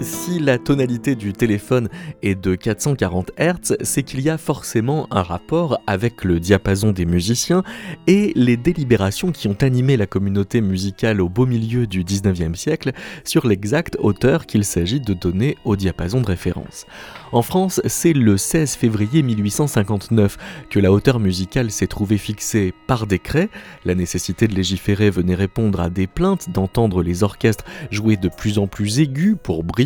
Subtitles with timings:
[0.00, 1.88] Si la tonalité du téléphone
[2.22, 7.06] est de 440 Hz, c'est qu'il y a forcément un rapport avec le diapason des
[7.06, 7.62] musiciens
[8.06, 12.92] et les délibérations qui ont animé la communauté musicale au beau milieu du 19e siècle
[13.22, 16.86] sur l'exacte hauteur qu'il s'agit de donner au diapason de référence.
[17.32, 20.36] En France, c'est le 16 février 1859
[20.70, 23.48] que la hauteur musicale s'est trouvée fixée par décret.
[23.84, 28.58] La nécessité de légiférer venait répondre à des plaintes d'entendre les orchestres jouer de plus
[28.58, 29.83] en plus aigus pour briller,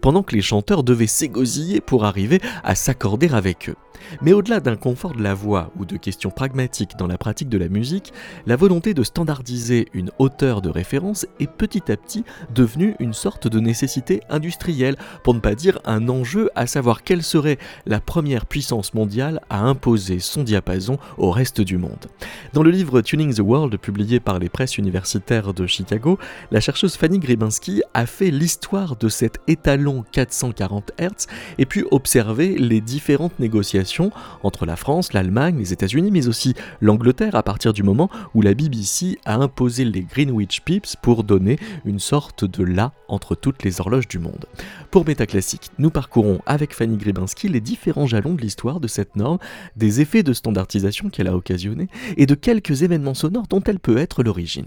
[0.00, 3.76] pendant que les chanteurs devaient s'égosiller pour arriver à s'accorder avec eux.
[4.22, 7.58] Mais au-delà d'un confort de la voix ou de questions pragmatiques dans la pratique de
[7.58, 8.12] la musique,
[8.46, 13.48] la volonté de standardiser une hauteur de référence est petit à petit devenue une sorte
[13.48, 18.46] de nécessité industrielle, pour ne pas dire un enjeu à savoir quelle serait la première
[18.46, 22.06] puissance mondiale à imposer son diapason au reste du monde.
[22.52, 26.18] Dans le livre Tuning the World publié par les presses universitaires de Chicago,
[26.50, 31.26] la chercheuse Fanny Gribinski a fait l'histoire de cet étalon 440 Hz
[31.58, 34.10] et puis observer les différentes négociations
[34.42, 38.54] entre la France, l'Allemagne, les États-Unis, mais aussi l'Angleterre à partir du moment où la
[38.54, 43.80] BBC a imposé les Greenwich Pips pour donner une sorte de la entre toutes les
[43.80, 44.46] horloges du monde.
[44.90, 49.38] Pour Métaclassique, nous parcourons avec Fanny Gribinski les différents jalons de l'histoire de cette norme,
[49.76, 53.98] des effets de standardisation qu'elle a occasionnés et de quelques événements sonores dont elle peut
[53.98, 54.66] être l'origine.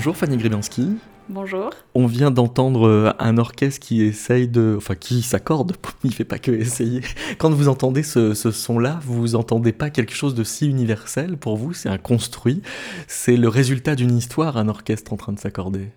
[0.00, 0.96] Bonjour Fanny Gribinski.
[1.28, 1.68] Bonjour.
[1.94, 4.76] On vient d'entendre euh, un orchestre qui essaye de.
[4.78, 7.02] Enfin, qui s'accorde, il ne fait pas que essayer.
[7.36, 11.58] Quand vous entendez ce, ce son-là, vous entendez pas quelque chose de si universel pour
[11.58, 12.62] vous, c'est un construit.
[13.08, 15.90] C'est le résultat d'une histoire, un orchestre en train de s'accorder.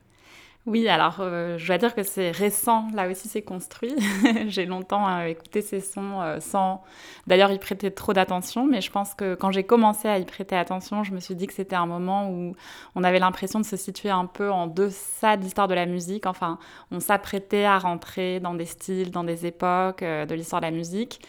[0.66, 3.94] Oui, alors euh, je dois dire que c'est récent, là aussi c'est construit.
[4.47, 6.81] j'ai longtemps euh, écouté ces sons euh, sans
[7.28, 10.56] d'ailleurs y prêter trop d'attention, mais je pense que quand j'ai commencé à y prêter
[10.56, 12.56] attention, je me suis dit que c'était un moment où
[12.96, 16.25] on avait l'impression de se situer un peu en deçà de l'histoire de la musique.
[16.25, 16.57] Enfin,
[16.91, 21.19] on s'apprêtait à rentrer dans des styles, dans des époques de l'histoire de la musique.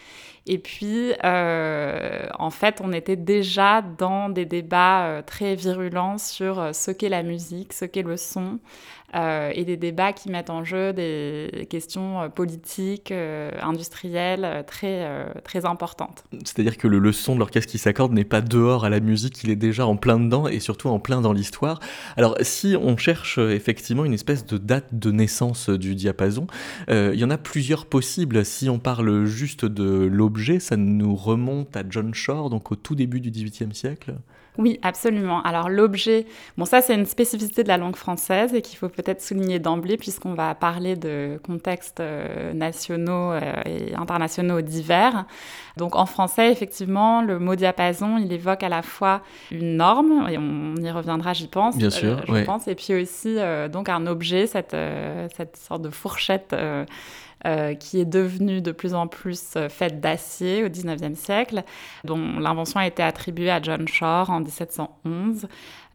[0.47, 7.09] Et puis, en fait, on était déjà dans des débats très virulents sur ce qu'est
[7.09, 8.59] la musique, ce qu'est le son.
[9.15, 15.07] Euh, et des débats qui mettent en jeu des questions euh, politiques, euh, industrielles très,
[15.43, 16.25] très importantes.
[16.43, 19.43] C'est-à-dire que le, le, son de l'orchestre qui s'accorde n'est pas dehors à la musique,
[19.43, 21.79] il est déjà en plein dedans et surtout en plein dans l'histoire.
[22.17, 26.47] Alors si on cherche effectivement une espèce de date de naissance du diapason,
[26.89, 28.43] il y en a plusieurs possibles.
[28.43, 32.95] Si on parle juste de l'objet, ça nous remonte à John Shore, donc au tout
[32.95, 34.15] début du XVIIIe siècle?
[34.57, 35.41] Oui, absolument.
[35.43, 36.25] Alors l'objet,
[36.57, 39.97] bon ça c'est une spécificité de la langue française et qu'il faut peut-être souligner d'emblée
[39.97, 45.25] puisqu'on va parler de contextes euh, nationaux euh, et internationaux divers.
[45.77, 49.21] Donc en français, effectivement, le mot diapason, il évoque à la fois
[49.51, 51.77] une norme, et on y reviendra, j'y pense.
[51.77, 53.37] Bien sûr, euh, je pense, et puis aussi
[53.71, 54.75] donc un objet, cette,
[55.35, 56.55] cette sorte de fourchette
[57.45, 61.63] euh, qui est devenue de plus en plus euh, faite d'acier au XIXe siècle,
[62.03, 65.47] dont l'invention a été attribuée à John Shore en 1711.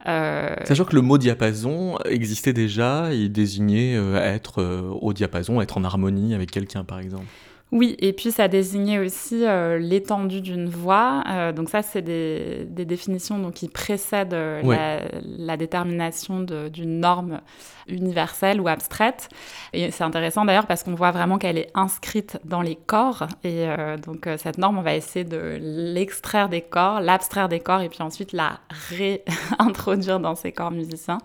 [0.07, 0.55] Euh...
[0.65, 4.63] Sachant que le mot diapason existait déjà, il désignait être
[5.01, 7.25] au diapason, être en harmonie avec quelqu'un par exemple.
[7.71, 11.23] Oui, et puis ça désignait aussi euh, l'étendue d'une voix.
[11.29, 16.99] Euh, donc ça, c'est des, des, définitions donc, qui précèdent euh, la, la, détermination d'une
[16.99, 17.39] norme
[17.87, 19.29] universelle ou abstraite.
[19.71, 23.27] Et c'est intéressant d'ailleurs parce qu'on voit vraiment qu'elle est inscrite dans les corps.
[23.45, 23.65] Et
[24.05, 28.01] donc cette norme, on va essayer de l'extraire des corps, l'abstraire des corps et puis
[28.01, 28.59] ensuite la
[28.89, 31.17] réintroduire dans ces corps musiciens.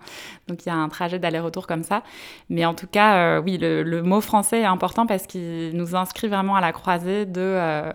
[0.47, 2.03] Donc il y a un trajet d'aller-retour comme ça.
[2.49, 6.27] Mais en tout cas, oui, le, le, mot français est important parce qu'il nous inscrit
[6.37, 7.91] à la croisée de euh,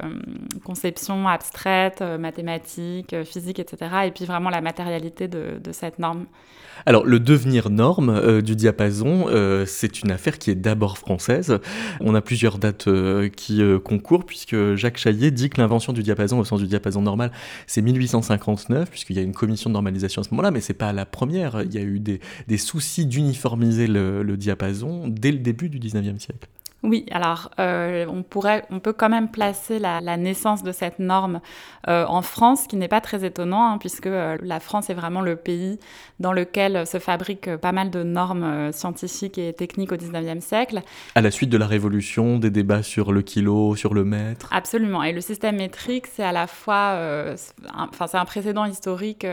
[0.64, 3.90] conceptions abstraites, euh, mathématiques, euh, physiques, etc.
[4.06, 6.26] Et puis vraiment la matérialité de, cette norme.
[6.84, 9.26] Alors, le devenir norme du diapason,
[9.66, 11.58] c'est une affaire qui est d'abord française.
[12.00, 12.88] On a plusieurs dates
[13.36, 17.30] qui concourent, puisque Jacques Chaillet dit que l'invention du diapason, au sens du diapason normal,
[17.66, 20.92] c'est 1859, puisqu'il y a une commission de normalisation à ce moment-là, mais c'est pas
[20.92, 21.62] la première.
[21.62, 22.20] Il y a eu des,
[22.58, 26.48] soucis d'uniformiser le, le diapason dès le début du 19e siècle.
[26.82, 31.40] Oui, alors euh, on, pourrait, on peut quand même placer la, naissance de cette norme
[31.88, 35.20] euh, en France, qui n'est pas très étonnant, hein, puisque euh, la France est vraiment
[35.20, 35.78] le pays
[36.18, 40.82] dans lequel se fabriquent pas mal de normes scientifiques et techniques au 19e siècle.
[41.14, 44.48] À la suite de la Révolution, des débats sur le kilo, sur le mètre.
[44.52, 46.96] Absolument, et le système métrique, c'est à la fois,
[47.74, 49.26] enfin c'est un précédent historique,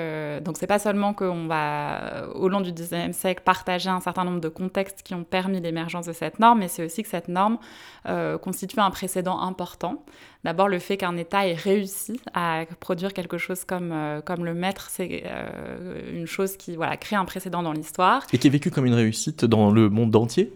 [0.43, 4.41] donc c'est pas seulement qu'on va, au long du 19e siècle, partager un certain nombre
[4.41, 7.38] de contextes qui ont permis l'émergence de cette norme, mais c'est aussi que cette norme
[8.05, 10.03] euh, constitue un précédent important.
[10.45, 14.53] D'abord, le fait qu'un État ait réussi à produire quelque chose comme, euh, comme le
[14.53, 18.25] maître, c'est euh, une chose qui voilà, crée un précédent dans l'histoire.
[18.31, 20.53] Et qui est vécu comme une réussite dans le monde entier?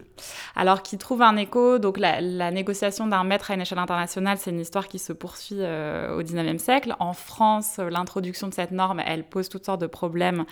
[0.56, 4.50] Alors qui trouve un écho, donc la, négociation d'un maître à une échelle internationale, c'est
[4.50, 6.94] une histoire qui se poursuit euh, au 19e siècle.
[6.98, 10.44] En France, l'introduction de cette norme, elle pose toutes sortes de problèmes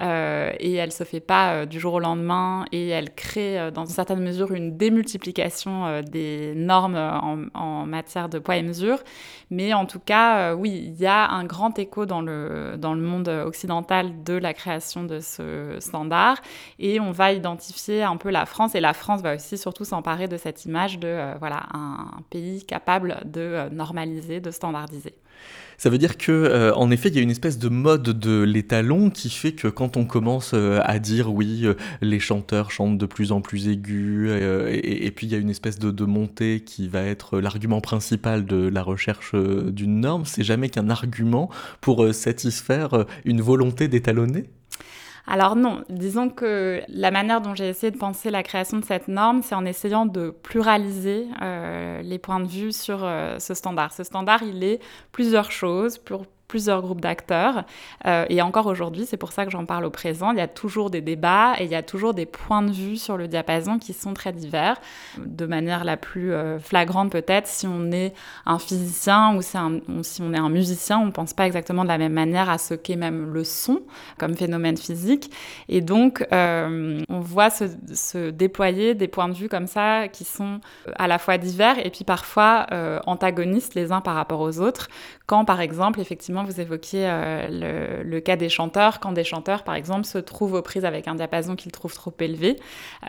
[0.00, 4.20] et elle se fait pas du jour au lendemain et elle crée dans une certaine
[4.20, 8.79] mesure une démultiplication des normes en, en, matière de poids et mesure.
[9.50, 13.00] Mais en tout cas, oui, il y a un grand écho dans le, dans le
[13.00, 16.36] monde occidental de la création de ce standard.
[16.78, 18.74] Et on va identifier un peu la France.
[18.74, 22.64] Et la France va aussi surtout s'emparer de cette image de euh, voilà, un, pays
[22.64, 25.14] capable de euh, normaliser, de standardiser.
[25.80, 28.42] Ça veut dire que, euh, en effet, il y a une espèce de mode de
[28.42, 31.64] l'étalon qui fait que quand on commence à dire oui,
[32.02, 35.78] les chanteurs chantent de plus en plus aigus, et, puis il y a une espèce
[35.78, 40.68] de, de montée qui va être l'argument principal de la recherche d'une norme, c'est jamais
[40.68, 41.48] qu'un argument
[41.80, 44.50] pour satisfaire une volonté d'étalonner?
[45.26, 49.08] Alors non, disons que la manière dont j'ai essayé de penser la création de cette
[49.08, 53.92] norme, c'est en essayant de pluraliser euh, les points de vue sur euh, ce standard.
[53.92, 54.80] Ce standard, il est
[55.12, 57.62] plusieurs choses, pour plusieurs groupes d'acteurs.
[58.06, 60.48] Euh, et encore aujourd'hui, c'est pour ça que j'en parle au présent, il y a
[60.48, 63.78] toujours des débats et il y a toujours des points de vue sur le diapason
[63.78, 64.76] qui sont très divers.
[65.16, 68.14] De manière la plus euh, flagrante peut-être, si on est
[68.46, 71.98] un physicien ou, si on est un musicien, on ne pense pas exactement de la
[71.98, 73.82] même manière à ce qu'est même le son
[74.18, 75.30] comme phénomène physique.
[75.68, 80.24] Et donc, euh, on voit se, se, déployer des points de vue comme ça qui
[80.24, 80.60] sont
[80.96, 82.66] à la fois divers et puis parfois
[83.06, 84.88] antagonistes les uns par rapport aux autres.
[85.26, 89.74] Quand, par exemple, effectivement, vous évoquiez euh, le, cas des chanteurs, quand des chanteurs, par
[89.74, 92.56] exemple, se trouvent aux prises avec un diapason qu'ils trouvent trop élevé.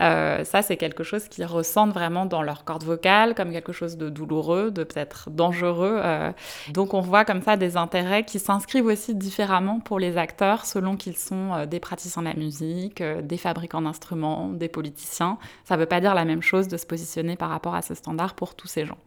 [0.00, 3.96] Euh, ça, c'est quelque chose qu'ils ressentent vraiment dans leur corde vocale, comme quelque chose
[3.96, 6.00] de douloureux, de peut-être dangereux.
[6.02, 6.32] Euh.
[6.70, 10.96] Donc, on voit comme ça des intérêts qui s'inscrivent aussi différemment pour les acteurs, selon
[10.96, 15.38] qu'ils sont des praticiens de la musique, des fabricants d'instruments, des politiciens.
[15.64, 17.94] Ça ne veut pas dire la même chose de se positionner par rapport à ce
[17.94, 18.98] standard pour tous ces gens.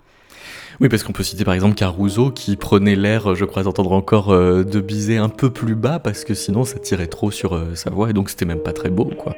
[0.82, 4.32] Oui, parce qu'on peut citer par exemple Caruso qui prenait l'air, je crois d'entendre encore,
[4.32, 7.76] euh, de biser un peu plus bas parce que sinon ça tirait trop sur euh,
[7.76, 9.36] sa voix et donc c'était même pas très beau, quoi.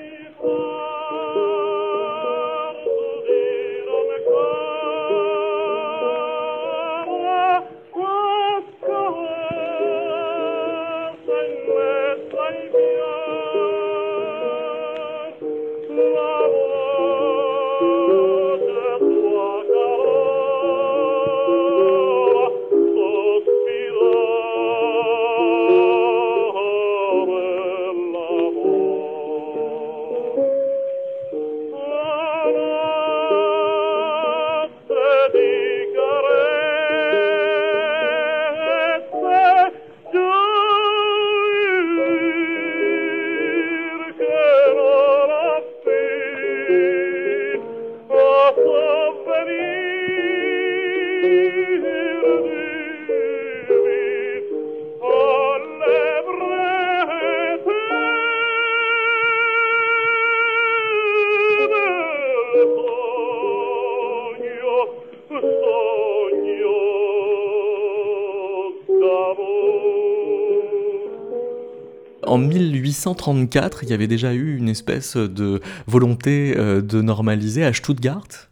[72.98, 78.47] 1834, il y avait déjà eu une espèce de volonté euh, de normaliser à Stuttgart.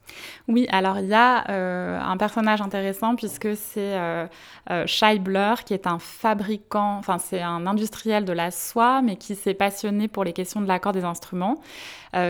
[0.47, 4.27] Oui, alors il y a euh, un personnage intéressant puisque c'est euh,
[4.69, 9.33] euh, Scheibler qui est un fabricant, enfin c'est un industriel de la soie mais qui
[9.33, 11.59] s'est passionné pour les questions de l'accord des instruments,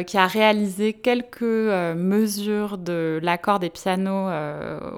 [0.07, 4.31] qui a réalisé quelques mesures de l'accord des pianos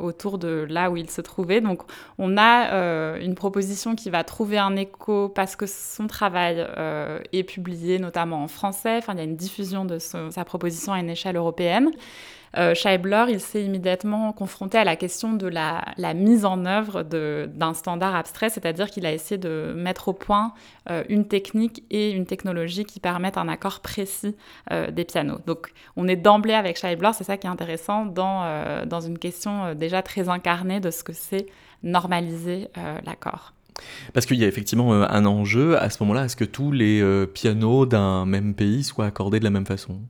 [0.01, 1.59] autour de là où il se trouvait.
[1.59, 1.81] Donc
[2.17, 6.65] on a une proposition qui va trouver un écho parce que son travail
[7.33, 10.99] est publié notamment en français, enfin il y a une diffusion de sa proposition à
[10.99, 11.91] une échelle européenne.
[12.55, 17.73] Euh, Scheibler, il s'est immédiatement confronté à la question de la, mise en œuvre d'un
[17.73, 20.53] standard abstrait, c'est-à-dire qu'il a essayé de mettre au point
[20.89, 24.35] euh, une technique et une technologie qui permettent un accord précis
[24.71, 25.39] euh, des pianos.
[25.45, 29.73] Donc on est d'emblée avec Scheibler, c'est ça qui est intéressant dans, dans une question
[29.73, 31.47] déjà très incarnée de ce que c'est
[31.83, 32.69] normaliser
[33.05, 33.53] l'accord.
[34.13, 37.85] Parce qu'il y a effectivement un enjeu à ce moment-là, est-ce que tous les pianos
[37.85, 40.01] d'un même pays soient accordés de la même façon?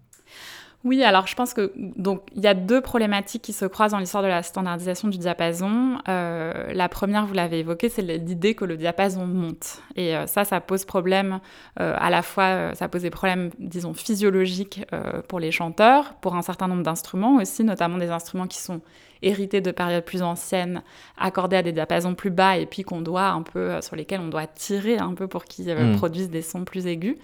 [0.88, 4.00] Oui, alors je pense que donc il y a deux problématiques qui se croisent dans
[4.00, 5.98] l'histoire de la standardisation du diapason.
[6.08, 10.46] Euh, la première, vous l'avez évoqué, c'est l'idée que le diapason monte, et euh, ça,
[10.46, 11.42] ça pose problème
[11.82, 14.86] euh, à la fois, ça pose des problèmes, disons, physiologiques
[15.28, 18.80] pour les chanteurs, pour un certain nombre d'instruments aussi, notamment des instruments qui sont
[19.22, 20.84] hérités de périodes plus anciennes,
[21.18, 24.30] accordés à des diapasons plus bas, et puis qu'on doit un peu sur lesquels on
[24.30, 25.98] doit tirer un peu pour qu'ils mmh.
[25.98, 27.18] produisent des sons plus aigus.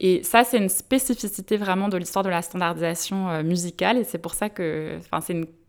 [0.00, 3.98] Et ça, c'est une spécificité vraiment de l'histoire de la standardisation euh, musicale.
[3.98, 4.98] Et c'est pour ça que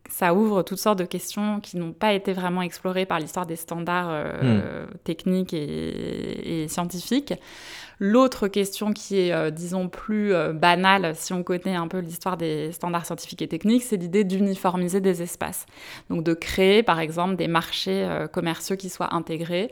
[0.10, 3.56] ça ouvre toutes sortes de questions qui n'ont pas été vraiment explorées par l'histoire des
[3.56, 4.98] standards euh, hmm.
[5.04, 7.34] techniques et, scientifiques.
[8.01, 12.38] L'autre question qui est, euh, disons, plus euh, banale, si on connaît un peu l'histoire
[12.38, 15.65] des standards scientifiques et techniques, c'est l'idée d'uniformiser des espaces.
[16.10, 19.72] Donc de créer, par exemple, des marchés euh, commerciaux qui soient intégrés.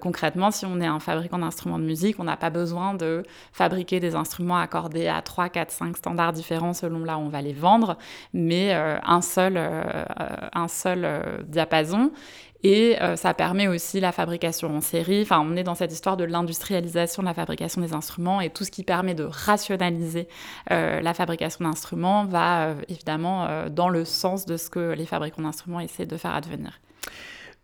[0.00, 4.00] concrètement, si on est un fabricant d'instruments de musique, on n'a pas besoin de fabriquer
[4.00, 7.52] des instruments accordés à 3, 4, 5 standards différents selon là où on va les
[7.52, 7.96] vendre,
[8.32, 9.58] mais un seul,
[10.52, 12.12] un seul diapason.
[12.64, 15.22] Et euh, ça permet aussi la fabrication en série.
[15.22, 18.64] Enfin, on est dans cette histoire de l'industrialisation de la fabrication des instruments et tout
[18.64, 20.28] ce qui permet de rationaliser
[20.70, 25.42] euh, la fabrication d'instruments va euh, évidemment dans le sens de ce que les fabricants
[25.42, 26.78] d'instruments essaient de faire advenir.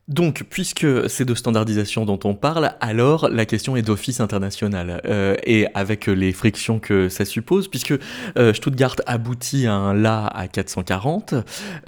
[0.09, 5.03] Donc, puisque c'est de standardisation dont on parle, alors la question est d'office international.
[5.05, 7.95] Euh, et avec les frictions que ça suppose, puisque
[8.39, 11.35] euh, Stuttgart aboutit à un La à 440,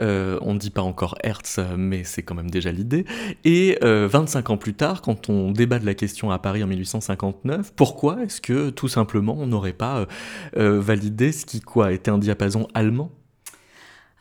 [0.01, 3.07] euh, on ne dit pas encore Hertz, mais c'est quand même déjà l'idée.
[3.45, 7.73] Et 25 ans plus tard, quand on débat de la question à Paris en 1859,
[7.75, 10.07] pourquoi est-ce que tout simplement on n'aurait pas
[10.55, 13.11] validé ce qui quoi était un diapason allemand?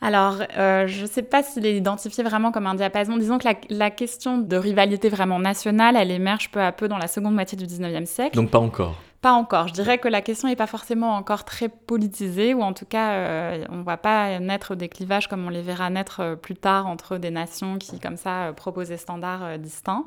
[0.02, 3.18] Alors, euh, je ne sais pas s'il est identifié vraiment comme un diapason.
[3.18, 7.06] Disons que la, question de rivalité vraiment nationale, elle émerge peu à peu dans la
[7.06, 8.36] seconde moitié du 19e siècle.
[8.36, 9.68] Donc pas encore pas encore.
[9.68, 13.10] Je dirais que la question n'est pas forcément encore très politisée, ou en tout cas,
[13.12, 16.54] euh, on ne voit pas naître des clivages comme on les verra naître euh, plus
[16.54, 20.06] tard entre des nations qui, comme ça, proposent des standards distincts.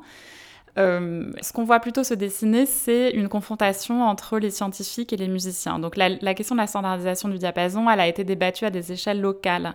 [0.76, 5.28] Euh, ce qu'on voit plutôt se dessiner, c'est une confrontation entre les scientifiques et les
[5.28, 5.78] musiciens.
[5.78, 9.20] Donc la, question de la standardisation du diapason, elle a été débattue à des échelles
[9.20, 9.74] locales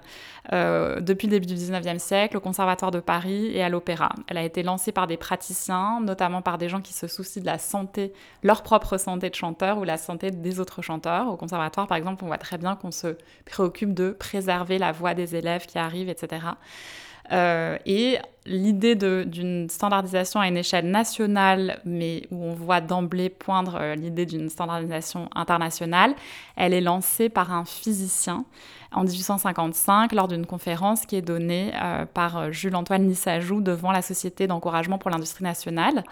[0.52, 4.10] euh, depuis le début du 19e siècle au Conservatoire de Paris et à l'Opéra.
[4.28, 7.48] Elle a été lancée par des praticiens, notamment par des gens qui se soucient de
[7.48, 8.12] la santé,
[8.44, 11.30] leur propre santé de chanteur ou la santé des autres chanteurs.
[11.30, 13.16] Au Conservatoire, par exemple, on voit très bien qu'on se
[13.46, 16.42] préoccupe de préserver la voix des élèves qui arrivent, etc.
[17.32, 23.78] Euh, et l'idée d'une standardisation à une échelle nationale, mais où on voit d'emblée poindre
[23.80, 26.16] euh, l'idée d'une standardisation internationale,
[26.56, 28.46] elle est lancée par un physicien
[28.92, 34.48] en 1855 lors d'une conférence qui est donnée euh, par Jules-Antoine Lissajou devant la Société
[34.48, 36.04] d'encouragement pour l'industrie nationale.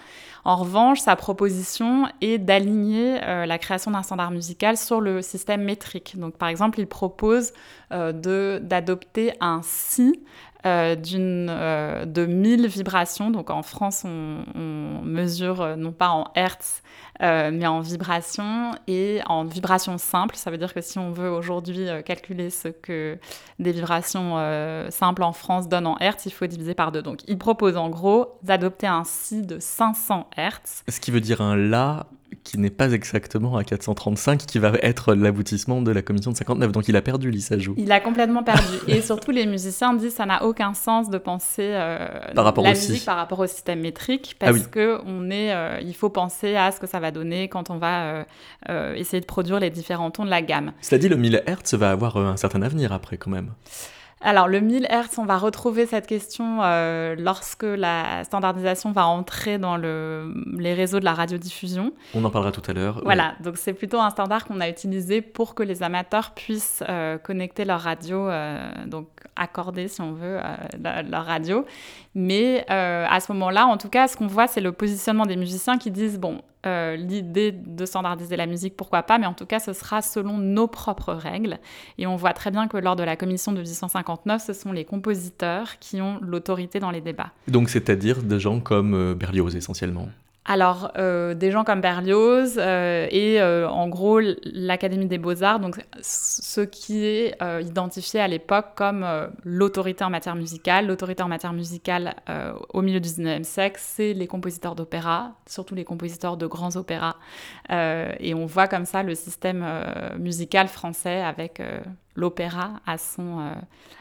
[0.45, 6.17] En revanche, sa proposition est d'aligner la création d'un standard musical sur le système métrique.
[6.17, 7.51] Donc, par exemple, il propose
[7.89, 10.21] d'adopter un si
[10.65, 13.29] euh, euh, de 1000 vibrations.
[13.29, 16.81] Donc en France, on, mesure euh, non pas en hertz,
[17.21, 20.35] mais en vibrations et en vibrations simples.
[20.35, 23.17] Ça veut dire que si on veut aujourd'hui calculer ce que
[23.59, 24.35] des vibrations
[24.89, 27.01] simples en France donnent en hertz, il faut diviser par deux.
[27.01, 30.83] Donc il propose en gros d'adopter un si de 500 hertz.
[30.87, 32.07] Ce qui veut dire un la
[32.43, 36.71] qui n'est pas exactement à 435, qui va être l'aboutissement de la commission de 59.
[36.71, 37.73] Donc il a perdu l'Issajou.
[37.77, 38.77] Il a complètement perdu.
[38.87, 42.63] Et surtout, les musiciens disent que ça n'a aucun sens de penser euh, par rapport
[42.63, 46.09] la musique par rapport au système métrique, ah parce que on est, euh, il faut
[46.09, 48.25] penser à ce que ça va donner quand on va
[48.69, 50.73] euh, essayer de produire les différents tons de la gamme.
[50.81, 53.51] Cela dit, le 1000 Hz va avoir un certain avenir après quand même.
[54.21, 59.59] Alors, le 1000 Hz, on va retrouver cette question euh, lorsque la standardisation va entrer
[59.59, 61.93] dans le, les réseaux de la radiodiffusion.
[62.15, 63.01] On en parlera tout à l'heure.
[63.03, 67.19] Voilà, donc c'est plutôt un standard qu'on a utilisé pour que les amateurs puissent euh,
[67.19, 70.39] connecter leur radio, euh, donc accorder, si on veut,
[70.81, 71.63] leur radio.
[72.15, 75.77] Mais à ce moment-là, en tout cas, ce qu'on voit, c'est le positionnement des musiciens
[75.77, 79.59] qui disent, bon, euh, l'idée de standardiser la musique, pourquoi pas, mais en tout cas,
[79.59, 81.57] ce sera selon nos propres règles.
[81.97, 84.85] Et on voit très bien que lors de la commission de 1859, ce sont les
[84.85, 87.31] compositeurs qui ont l'autorité dans les débats.
[87.47, 90.09] Donc, c'est-à-dire des gens comme euh, Berlioz essentiellement
[90.49, 95.85] alors, euh, des gens comme Berlioz euh, et euh, en gros l'Académie des Beaux-Arts, donc
[96.01, 99.05] ce qui est identifié à l'époque comme
[99.43, 100.87] l'autorité en matière musicale.
[100.87, 102.15] L'autorité en matière musicale
[102.73, 107.17] au milieu du 19e siècle, c'est les compositeurs d'opéra, surtout les compositeurs de grands opéras.
[107.69, 109.65] et on voit comme ça le système
[110.17, 111.61] musical français avec
[112.17, 113.53] l'opéra à son, euh,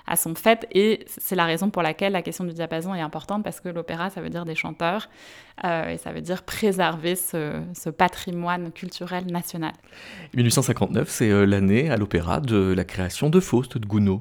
[0.06, 0.66] à son fait.
[0.72, 4.10] Et c'est la raison pour laquelle la question du diapason est importante, parce que l'opéra,
[4.10, 5.08] ça veut dire des chanteurs,
[5.64, 9.72] euh, et ça veut dire préserver ce, ce patrimoine culturel national.
[10.34, 14.20] 1859, c'est euh, l'année à l'opéra de la création de Faust de Gounod.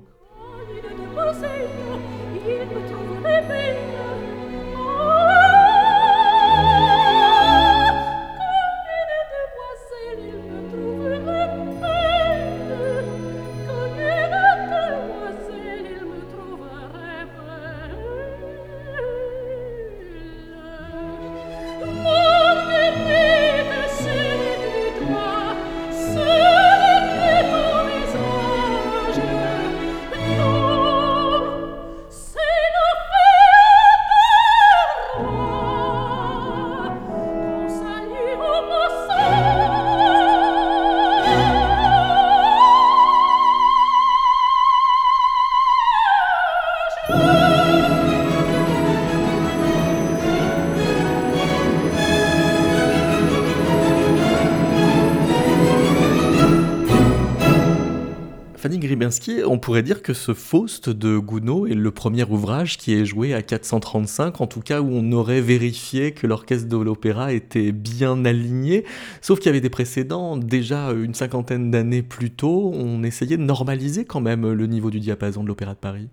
[59.46, 63.34] On pourrait dire que ce Faust de Gounod est le premier ouvrage qui est joué
[63.34, 68.26] à 435, en tout cas où on aurait vérifié que l'orchestre de l'opéra était bien
[68.26, 68.86] aligné,
[69.22, 73.44] sauf qu'il y avait des précédents, déjà une cinquantaine d'années plus tôt, on essayait de
[73.44, 76.10] normaliser quand même le niveau du diapason de l'opéra de Paris.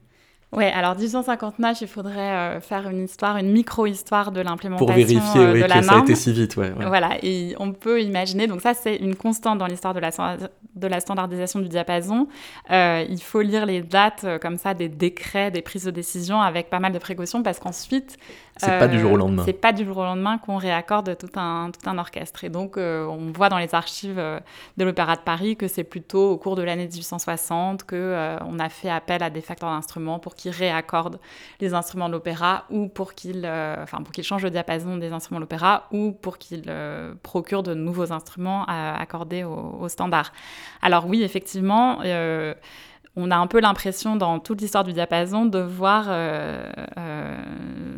[0.55, 5.41] Oui, alors 1859, il faudrait euh, faire une histoire, une micro-histoire de l'implémentation Pour vérifier
[5.41, 6.59] euh, oui, de la que ça a été si vite.
[6.59, 10.11] Ouais, Voilà, et on peut imaginer, donc ça c'est une constante dans l'histoire de la,
[10.11, 12.29] de la standardisation du diapason.
[12.71, 16.69] Euh, il faut lire les dates comme ça des décrets, des prises de décision avec
[16.69, 18.19] pas mal de précautions parce qu'ensuite...
[18.59, 19.45] C'est pas du jour au lendemain.
[19.47, 22.45] C'est pas du jour au lendemain qu'on réaccorde tout un, tout un orchestre.
[22.45, 24.17] Et donc on voit dans les archives
[24.77, 28.69] de l'Opéra de Paris que c'est plutôt au cours de l'année 1860 qu'on on a
[28.69, 31.21] fait appel à des facteurs d'instruments pour qui réaccorde
[31.61, 35.13] les instruments de l'opéra ou pour qu'il euh, enfin pour qu'il change le diapason des
[35.13, 40.33] instruments de l'opéra ou pour qu'il euh, procure de nouveaux instruments à accorder au, standard.
[40.81, 42.55] Alors oui, effectivement, euh,
[43.15, 46.65] on a un peu l'impression dans toute l'histoire du diapason de voir euh,
[46.97, 47.37] euh,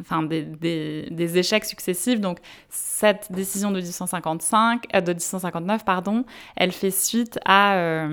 [0.00, 2.20] enfin, des, échecs successifs.
[2.20, 6.24] Donc cette décision de 1855, euh, de 1859, pardon,
[6.56, 8.08] elle fait suite à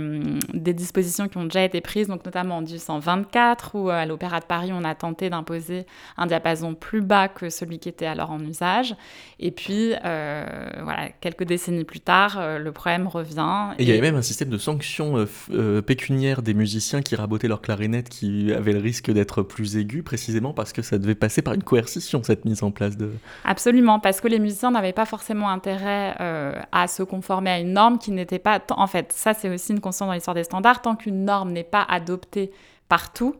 [0.53, 4.45] des dispositions qui ont déjà été prises, donc notamment en 1824, où à l'Opéra de
[4.45, 5.85] Paris, on a tenté d'imposer
[6.17, 8.95] un diapason plus bas que celui qui était alors en usage.
[9.39, 13.71] Et puis, voilà, quelques décennies plus tard, le problème revient.
[13.79, 15.25] Et il y avait même un système de sanctions
[15.85, 20.51] pécuniaires des musiciens qui rabotaient leur clarinette qui avait le risque d'être plus aigu, précisément
[20.51, 23.11] parce que ça devait passer par une coercition, cette mise en place de...
[23.45, 27.71] Absolument, parce que les musiciens n'avaient pas forcément intérêt euh, à se conformer à une
[27.71, 28.61] norme qui n'était pas...
[28.71, 31.63] En fait, ça c'est aussi une constante dans l'histoire des standards, tant qu'une norme n'est
[31.63, 32.51] pas adoptée
[32.89, 33.35] partout,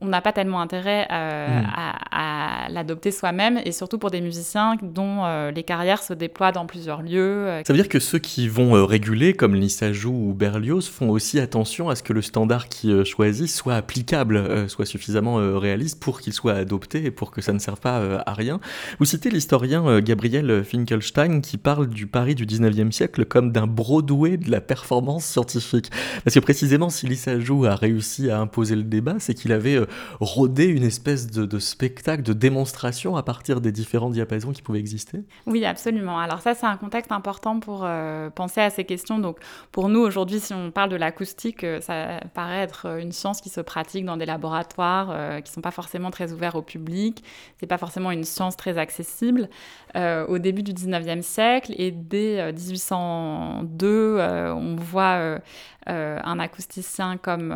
[0.00, 1.66] on n'a pas tellement intérêt euh, hmm.
[2.12, 6.66] à, l'adopter soi-même, et surtout pour des musiciens dont euh, les carrières se déploient dans
[6.66, 7.46] plusieurs lieux.
[7.48, 7.62] Euh.
[7.66, 11.88] Ça veut dire que ceux qui vont réguler, comme Lissajou ou Berlioz, font aussi attention
[11.88, 16.54] à ce que le standard qu'ils choisissent soit applicable, soit suffisamment réaliste pour qu'il soit
[16.54, 18.60] adopté et pour que ça ne serve pas à rien.
[18.98, 24.36] Vous citez l'historien Gabriel Finkelstein qui parle du Paris du 19e siècle comme d'un Broadway
[24.36, 25.90] de la performance scientifique.
[26.24, 29.78] Parce que précisément, si Lissajou a réussi à imposer le débat, c'est qu'il avait
[30.20, 35.20] rôder une espèce de, spectacle, de démonstration à partir des différents diapasons qui pouvaient exister
[35.46, 36.18] Oui, absolument.
[36.18, 39.18] Alors ça, c'est un contexte important pour euh, penser à ces questions.
[39.18, 39.38] Donc
[39.72, 43.48] pour nous, aujourd'hui, si on parle de l'acoustique, euh, ça paraît être une science qui
[43.48, 47.22] se pratique dans des laboratoires euh, qui ne sont pas forcément très ouverts au public.
[47.58, 49.48] C'est pas forcément une science très accessible.
[49.96, 55.38] au début du 19e siècle et dès 1802, on voit
[55.86, 57.54] un acousticien comme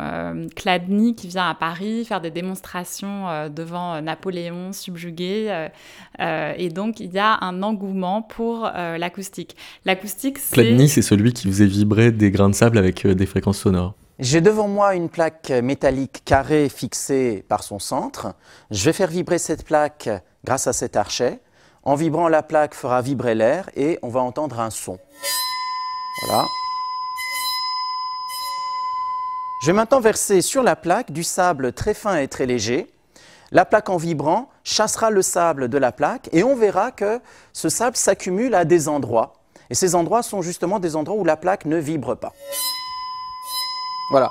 [0.55, 5.69] Chladni qui vient à Paris faire des démonstrations euh, devant euh, Napoléon subjugué.
[6.19, 9.55] Euh, et donc, il y a un engouement pour l'acoustique.
[9.85, 10.87] L'acoustique, c'est...
[10.87, 13.93] c'est celui qui faisait vibrer des grains de sable avec des fréquences sonores.
[14.19, 18.33] J'ai devant moi une plaque métallique carrée fixée par son centre.
[18.71, 20.09] Je vais faire vibrer cette plaque
[20.43, 21.39] grâce à cet archet.
[21.83, 24.97] En vibrant, la plaque fera vibrer l'air et on va entendre un son.
[26.27, 26.45] Voilà.
[29.63, 32.91] Je vais maintenant verser sur la plaque du sable très fin et très léger.
[33.53, 37.21] La plaque en vibrant chassera le sable de la plaque et on verra que
[37.53, 39.35] ce sable s'accumule à des endroits.
[39.69, 42.33] Et ces endroits sont justement des endroits où la plaque ne vibre pas.
[44.11, 44.29] Voilà.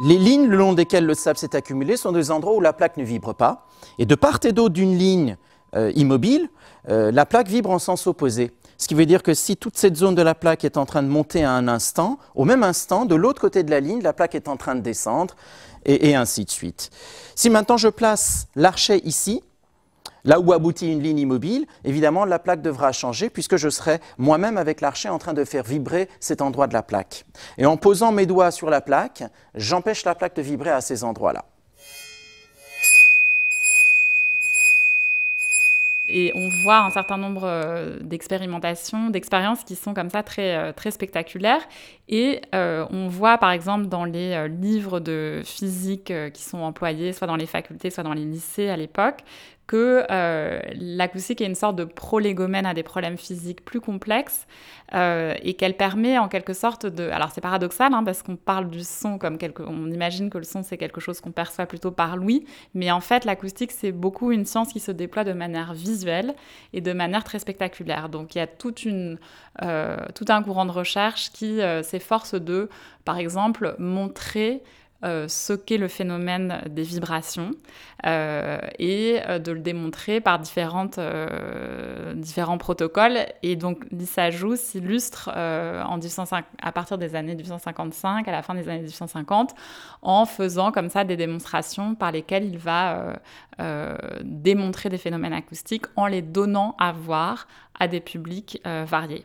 [0.00, 2.96] Les lignes le long desquelles le sable s'est accumulé sont des endroits où la plaque
[2.96, 3.68] ne vibre pas.
[3.98, 5.36] Et de part et d'autre d'une ligne
[5.76, 6.50] euh, immobile,
[6.88, 8.50] euh, la plaque vibre en sens opposé.
[8.78, 11.02] Ce qui veut dire que si toute cette zone de la plaque est en train
[11.02, 14.12] de monter à un instant, au même instant, de l'autre côté de la ligne, la
[14.12, 15.34] plaque est en train de descendre,
[15.84, 16.90] et, ainsi de suite.
[17.34, 19.42] Si maintenant je place l'archet ici,
[20.24, 24.58] Là où aboutit une ligne immobile, évidemment, la plaque devra changer puisque je serai moi-même
[24.58, 27.24] avec l'archet en train de faire vibrer cet endroit de la plaque.
[27.56, 29.22] Et en posant mes doigts sur la plaque,
[29.54, 31.44] j'empêche la plaque de vibrer à ces endroits-là.
[36.08, 40.72] Et on voit un certain nombre euh, d'expérimentations, d'expériences qui sont comme ça très, euh,
[40.72, 41.60] très spectaculaires.
[42.08, 47.26] Et euh, on voit par exemple dans les livres de physique qui sont employés, soit
[47.26, 49.18] dans les facultés, soit dans les lycées à l'époque,
[49.68, 54.46] que euh, l'acoustique est une sorte de prolégomène à des problèmes physiques plus complexes
[54.94, 57.08] euh, et qu'elle permet en quelque sorte de...
[57.10, 59.62] Alors c'est paradoxal hein, parce qu'on parle du son comme quelque...
[59.62, 63.00] On imagine que le son c'est quelque chose qu'on perçoit plutôt par l'ouïe, mais en
[63.00, 66.34] fait l'acoustique c'est beaucoup une science qui se déploie de manière visuelle
[66.72, 68.08] et de manière très spectaculaire.
[68.08, 68.46] Donc il y a
[69.64, 72.70] euh, tout un courant de recherche qui s'efforce de,
[73.04, 74.62] par exemple, montrer
[75.04, 75.28] euh,
[75.64, 77.52] qu'est le phénomène des vibrations
[78.04, 80.98] euh, et euh, de le démontrer par différentes,
[82.14, 83.26] différents protocoles.
[83.44, 89.54] Et donc l'ISAJOU s'illustre à partir des années 1855, à la fin des années 1850,
[90.02, 93.20] en faisant comme ça des démonstrations par lesquelles il va
[94.22, 97.46] démontrer des phénomènes acoustiques en les donnant à voir
[97.78, 99.24] à des publics variés.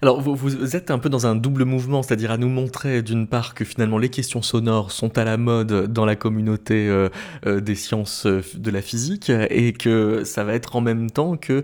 [0.00, 3.54] Alors, vous, êtes un peu dans un double mouvement, c'est-à-dire à nous montrer d'une part
[3.54, 7.08] que finalement les questions sonores sont à la mode dans la communauté euh,
[7.46, 11.36] euh, des sciences euh, de la physique et que ça va être en même temps
[11.36, 11.62] que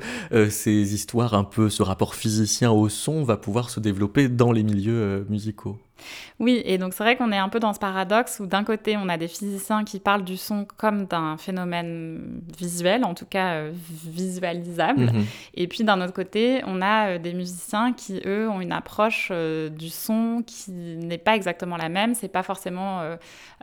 [0.49, 4.63] ces histoires, un peu ce rapport physicien au son va pouvoir se développer dans les
[4.63, 5.79] milieux musicaux.
[6.41, 8.97] Oui, et donc c'est vrai qu'on est un peu dans ce paradoxe où d'un côté
[8.97, 13.55] on a des physiciens qui parlent du son comme d'un phénomène visuel, en tout cas
[13.55, 15.25] euh, visualisable, mhm.
[15.55, 19.29] et puis d'un autre côté on a euh, des musiciens qui eux ont une approche
[19.31, 22.15] euh, du son qui n'est pas exactement la même.
[22.15, 23.03] C'est pas forcément.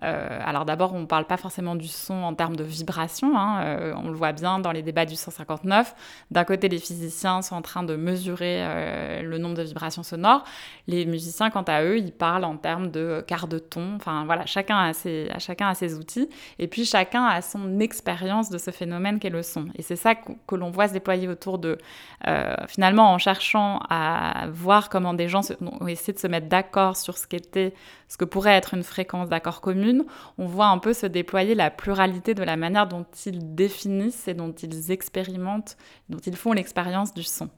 [0.01, 4.15] alors d'abord on parle pas forcément du son en termes de vibration, hein, on le
[4.15, 5.93] voit bien dans les débats du 159.
[6.31, 10.43] D'un côté les physiciens sont en train de mesurer le nombre de vibrations sonores,
[10.87, 13.95] les musiciens quant à eux ils parle en termes de quart de ton.
[13.95, 16.29] Enfin voilà, chacun a ses, chacun a ses outils
[16.59, 19.65] et puis chacun a son expérience de ce phénomène qu'est le son.
[19.75, 21.79] Et c'est ça que, l'on voit se déployer autour de,
[22.27, 26.95] euh, finalement, en cherchant à voir comment des gens ont essayé de se mettre d'accord
[26.95, 27.73] sur ce qu'était,
[28.07, 30.05] ce que pourrait être une fréquence d'accord commune.
[30.37, 34.35] On voit un peu se déployer la pluralité de la manière dont ils définissent et
[34.35, 35.75] dont ils expérimentent,
[36.09, 37.49] dont ils font l'expérience du son.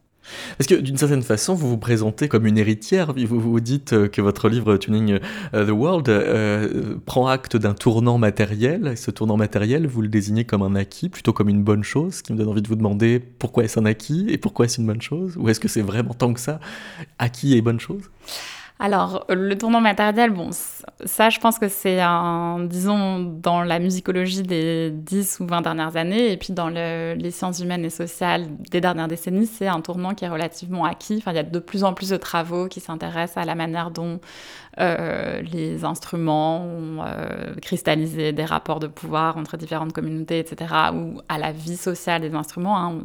[0.57, 4.07] Parce que d'une certaine façon, vous vous présentez comme une héritière, vous vous dites euh,
[4.07, 5.19] que votre livre Tuning
[5.53, 10.45] euh, the World euh, prend acte d'un tournant matériel, ce tournant matériel, vous le désignez
[10.45, 12.75] comme un acquis, plutôt comme une bonne chose, ce qui me donne envie de vous
[12.75, 15.81] demander pourquoi est-ce un acquis et pourquoi est-ce une bonne chose, ou est-ce que c'est
[15.81, 16.59] vraiment tant que ça,
[17.19, 18.03] acquis et bonne chose?
[18.79, 20.49] Alors, le tournant matériel, bon,
[21.05, 25.95] ça, je pense que c'est un, disons, dans la musicologie des 10 ou 20 dernières
[25.95, 30.13] années, et puis dans les sciences humaines et sociales des dernières décennies, c'est un tournant
[30.13, 31.15] qui est relativement acquis.
[31.17, 33.91] Enfin, il y a de plus en plus de travaux qui s'intéressent à la manière
[33.91, 34.19] dont
[34.79, 41.21] euh, les instruments ont euh, cristallisé des rapports de pouvoir entre différentes communautés, etc., ou
[41.29, 42.77] à la vie sociale des instruments.
[42.77, 43.01] Hein.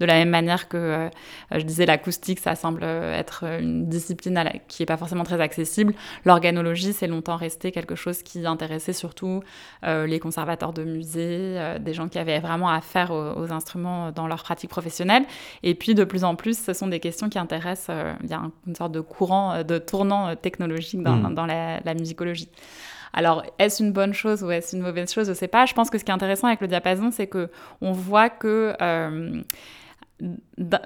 [0.00, 1.08] De la même manière que euh,
[1.52, 5.94] je disais, l'acoustique, ça semble être une discipline qui n'est pas forcément très accessible.
[6.24, 9.42] L'organologie, c'est longtemps resté quelque chose qui intéressait surtout
[9.82, 14.42] les conservateurs de musées, des gens qui avaient vraiment affaire aux, aux, instruments dans leur
[14.42, 15.24] pratique professionnelle.
[15.62, 18.42] Et puis, de plus en plus, ce sont des questions qui intéressent, il y a
[18.66, 21.80] une sorte de courant, de tournant technologique dans, hmm.
[21.84, 22.48] la, musicologie.
[23.12, 25.26] Alors, est-ce une bonne chose ou est-ce une mauvaise chose?
[25.26, 25.66] Je ne sais pas.
[25.66, 28.74] Je pense que ce qui est intéressant avec le diapason, c'est que on voit que
[28.80, 29.42] euh,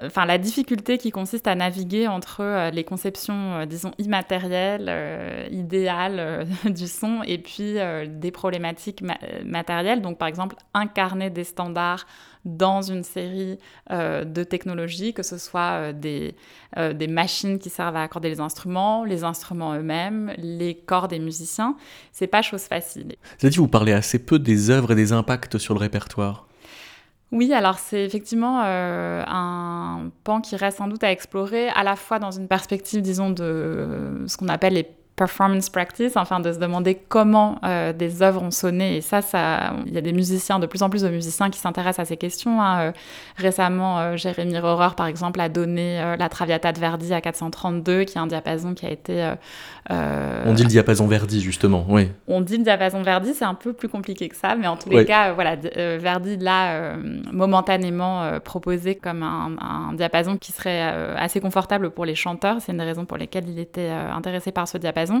[0.05, 6.47] enfin, la difficulté qui consiste à naviguer entre euh, les conceptions, euh, disons, immatérielles, idéales
[6.65, 7.75] du son, et puis
[8.07, 9.03] des problématiques
[9.45, 10.01] matérielles.
[10.01, 12.05] Donc, par exemple, incarner des standards
[12.45, 13.57] dans une série
[13.91, 16.35] euh, de technologies, que ce soit euh, des,
[16.77, 21.19] euh, des machines qui servent à accorder les instruments, les instruments eux-mêmes, les corps des
[21.19, 21.75] musiciens.
[22.11, 23.15] C'est pas chose facile.
[23.39, 26.47] Vous dit, vous parlez assez peu des œuvres et des impacts sur le répertoire.
[27.31, 32.19] Oui, alors c'est effectivement un pan qui reste sans doute à explorer, à la fois
[32.19, 34.87] dans une perspective, disons, de ce qu'on appelle les
[35.23, 37.59] performance practice, enfin de se demander comment
[37.97, 38.97] des œuvres ont sonné.
[38.97, 41.59] Et ça, ça, il y a des musiciens, de plus en plus de musiciens qui
[41.59, 42.61] s'intéressent à ces questions.
[42.61, 42.93] Hein.
[43.37, 48.21] récemment, Jérémy Rohrer, par exemple, a donné la Traviata de Verdi à 432, qui est
[48.21, 49.33] un diapason qui a été...
[49.89, 52.11] on dit le diapason Verdi, justement, oui.
[52.27, 54.89] On dit le diapason Verdi, c'est un peu plus compliqué que ça, mais en tous
[54.89, 56.95] les cas, voilà, Verdi l'a
[57.31, 60.81] momentanément proposé comme un, un, diapason qui serait
[61.17, 62.57] assez confortable pour les chanteurs.
[62.59, 65.12] C'est une des raisons pour lesquelles il était euh, intéressé par ce diapason.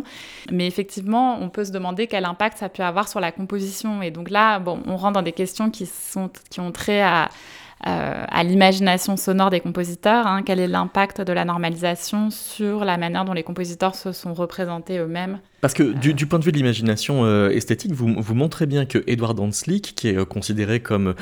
[0.51, 4.01] Mais effectivement, on peut se demander quel impact ça peut avoir sur la composition.
[4.01, 7.29] Et donc là, bon, on rentre dans des questions qui, sont, qui ont trait à,
[8.43, 10.25] l'imagination sonore des compositeurs.
[10.25, 10.43] Hein.
[10.43, 14.97] Quel est l'impact de la normalisation sur la manière dont les compositeurs se sont représentés
[14.97, 19.03] eux-mêmes parce que du, point de vue de l'imagination euh, esthétique, vous, montrez bien que
[19.07, 21.15] Edward Hanslick, qui est euh, considéré comme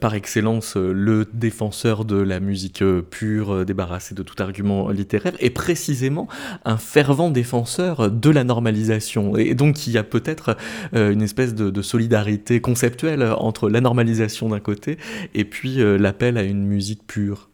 [0.00, 6.28] par excellence le défenseur de la musique pure, débarrassée de tout argument littéraire, est précisément
[6.64, 9.36] un fervent défenseur de la normalisation.
[9.36, 10.56] Et donc il y a peut-être
[10.92, 14.98] une espèce de, solidarité conceptuelle entre la normalisation d'un côté
[15.34, 17.48] et puis euh, l'appel à une musique pure.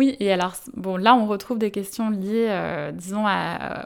[0.00, 3.26] Oui, et alors, bon, là, on retrouve des questions liées, euh, disons,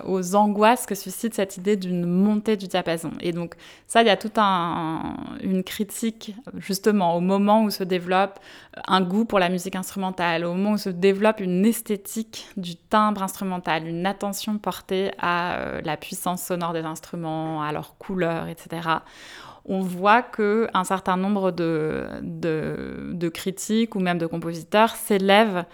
[0.05, 3.11] aux angoisses que suscite cette idée d'une montée du diapason.
[3.19, 3.57] Et donc,
[3.89, 8.39] ça, il y a toute un, une critique, justement, au moment où se développe
[8.87, 13.25] un goût pour la musique instrumentale, au moment où se développe une esthétique du timbre
[13.25, 19.01] instrumental, une attention portée à euh, la puissance sonore des instruments, à leurs couleurs, etc
[19.67, 25.65] on voit qu'un certain nombre de, critiques ou même de compositeurs s'élèvent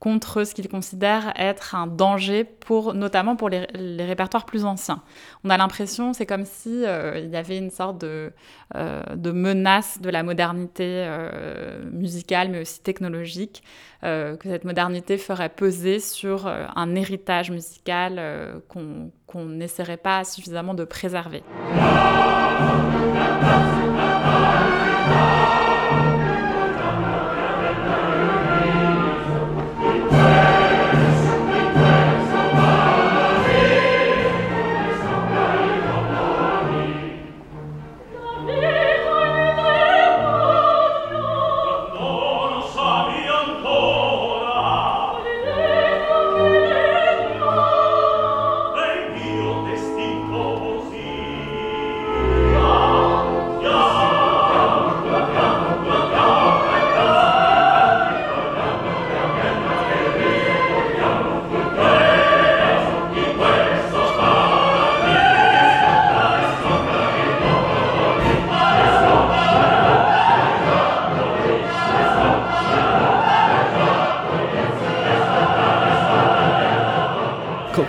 [0.00, 3.66] contre ce qu'ils considèrent être un danger, pour, notamment pour les,
[3.98, 5.02] répertoires plus anciens.
[5.44, 8.32] On a l'impression, c'est comme si euh, il y avait une sorte de,
[8.74, 13.62] euh, menace de la modernité euh, musicale, mais aussi technologique,
[14.02, 21.42] que cette modernité ferait peser sur un héritage musical qu'on n'essaierait pas suffisamment de préserver.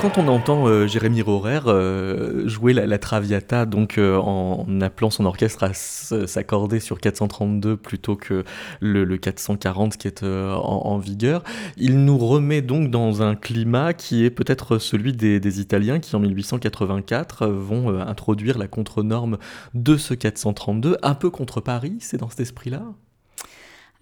[0.02, 5.26] Quand on entend euh, Jérémy Rohrer euh, jouer la, Traviata, donc euh, en, appelant son
[5.26, 8.44] orchestre à s'accorder sur 432 plutôt que
[8.80, 11.44] le, 440 qui est en, vigueur,
[11.78, 16.20] il nous remet donc dans un climat qui est peut-être celui des, Italiens qui en
[16.20, 19.38] 1884 vont introduire la contre-norme
[19.76, 22.82] de ce 432, un peu contre Paris, c'est dans cet esprit-là?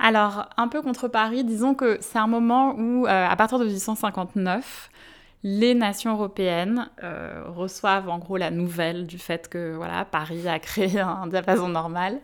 [0.01, 4.89] Alors, un peu contre Paris, disons que c'est un moment où, à partir de 1859,
[5.43, 10.60] les nations européennes euh, reçoivent en gros la nouvelle du fait que voilà, Paris a
[10.60, 12.19] créé un diapason normal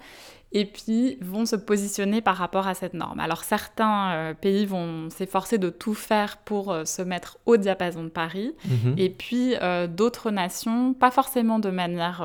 [0.55, 3.19] et puis vont se positionner par rapport à cette norme.
[3.19, 8.05] Alors certains euh, pays vont s'efforcer de tout faire pour euh, se mettre au diapason
[8.05, 8.95] de Paris, mhm.
[8.97, 9.55] et puis
[9.89, 12.23] d'autres nations, pas forcément de manière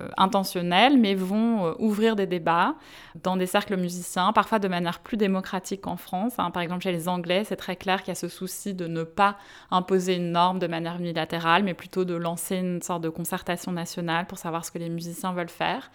[0.00, 2.76] euh, intentionnels, mais vont euh, ouvrir des débats
[3.24, 6.34] dans des cercles musiciens, parfois de manière plus démocratique qu'en France.
[6.38, 6.52] Hein.
[6.52, 9.02] Par exemple, chez les Anglais, c'est très clair qu'il y a ce souci de ne
[9.02, 9.36] pas
[9.72, 14.26] imposer une norme de manière unilatérale, mais plutôt de lancer une sorte de concertation nationale
[14.28, 15.90] pour savoir ce que les musiciens veulent faire.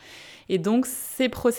[0.50, 1.55] Et donc, ces processus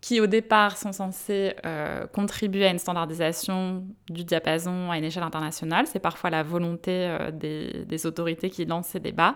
[0.00, 5.24] qui au départ sont censés euh, contribuer à une standardisation du diapason à une échelle
[5.24, 9.34] internationale, c'est parfois la volonté des, des, autorités qui lancent ces débats,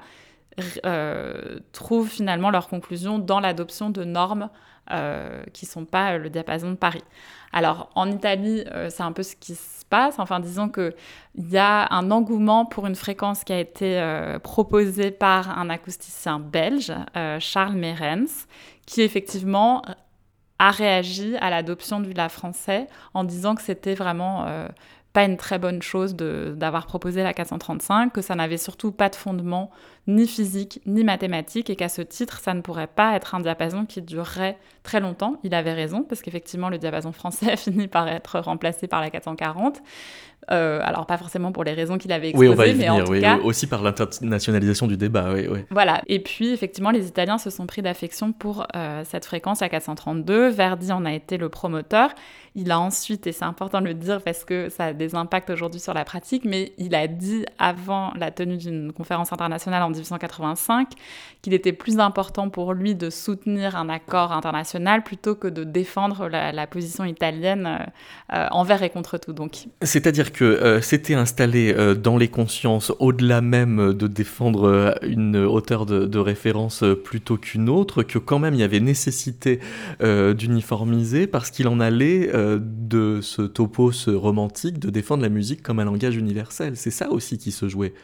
[0.85, 4.50] euh, trouvent finalement leur conclusion dans l'adoption de normes
[4.90, 7.02] euh, qui ne sont pas le diapason de Paris.
[7.55, 10.18] Alors en Italie, euh, c'est un peu ce qui se passe.
[10.18, 10.92] Enfin, disons qu'il
[11.38, 16.92] y a un engouement pour une fréquence qui a été proposée par un acousticien belge,
[17.38, 18.46] Charles Merens,
[18.92, 19.81] qui effectivement
[20.59, 24.46] a réagi à l'adoption du La français en disant que c'était vraiment
[25.14, 29.16] pas une très bonne chose d'avoir proposé la 435, que ça n'avait surtout pas de
[29.16, 29.70] fondement
[30.06, 33.86] ni physique, ni mathématique, et qu'à ce titre, ça ne pourrait pas être un diapason
[33.86, 35.36] qui durerait très longtemps.
[35.44, 39.10] Il avait raison, parce qu'effectivement, le diapason français a fini par être remplacé par la
[39.10, 39.80] 440.
[40.50, 42.86] Euh, alors pas forcément pour les raisons qu'il avait exposées, oui, on va y mais
[42.88, 43.38] venir, en tout oui, cas...
[43.38, 45.32] aussi par l'internationalisation du débat.
[45.32, 45.60] Oui, oui.
[45.70, 49.68] Voilà, et puis effectivement les Italiens se sont pris d'affection pour euh, cette fréquence à
[49.68, 52.10] 432, Verdi en a été le promoteur,
[52.56, 55.48] il a ensuite, et c'est important de le dire parce que ça a des impacts
[55.48, 59.91] aujourd'hui sur la pratique, mais il a dit avant la tenue d'une conférence internationale en
[59.92, 60.88] 1885
[61.42, 66.28] qu'il était plus important pour lui de soutenir un accord international plutôt que de défendre
[66.28, 69.33] la, position italienne euh, euh, envers et contre tout.
[69.33, 75.85] Donc, C'est-à-dire que euh, c'était installé dans les consciences, au-delà même de défendre une hauteur
[75.85, 79.59] de, de référence plutôt qu'une autre, que quand même il y avait nécessité
[80.00, 85.85] d'uniformiser parce qu'il en allait de ce topos romantique de défendre la musique comme un
[85.85, 86.76] langage universel.
[86.76, 87.94] C'est ça aussi qui se jouait.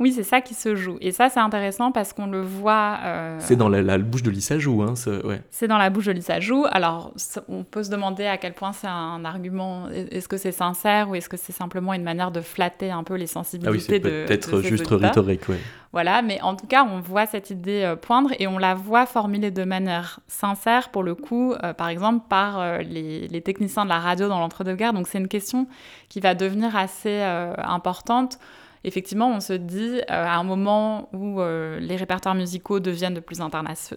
[0.00, 0.96] Oui, c'est ça qui se joue.
[1.02, 2.98] Et ça, c'est intéressant parce qu'on le voit.
[3.04, 4.82] Euh, c'est dans la, bouche de Lisa Joux.
[4.82, 5.42] Hein, ouais.
[5.50, 6.64] C'est dans la bouche de Lisa Joux.
[6.70, 7.12] Alors,
[7.50, 9.88] on peut se demander à quel point c'est un argument.
[9.90, 13.14] Est-ce que c'est sincère ou est-ce que c'est simplement une manière de flatter un peu
[13.14, 14.24] les sensibilités ah oui, de.
[14.26, 15.56] Peut-être juste rhétorique, oui.
[15.92, 19.04] Voilà, mais en tout cas, on voit cette idée euh, poindre et on la voit
[19.04, 23.90] formulée de manière sincère, pour le coup, euh, par exemple, par les, les, techniciens de
[23.90, 24.94] la radio dans l'entre-deux-guerres.
[24.94, 25.66] Donc, c'est une question
[26.08, 28.38] qui va devenir assez importante
[28.84, 33.20] effectivement, on se dit, euh, à un moment où euh, les répertoires musicaux deviennent de
[33.20, 33.38] plus,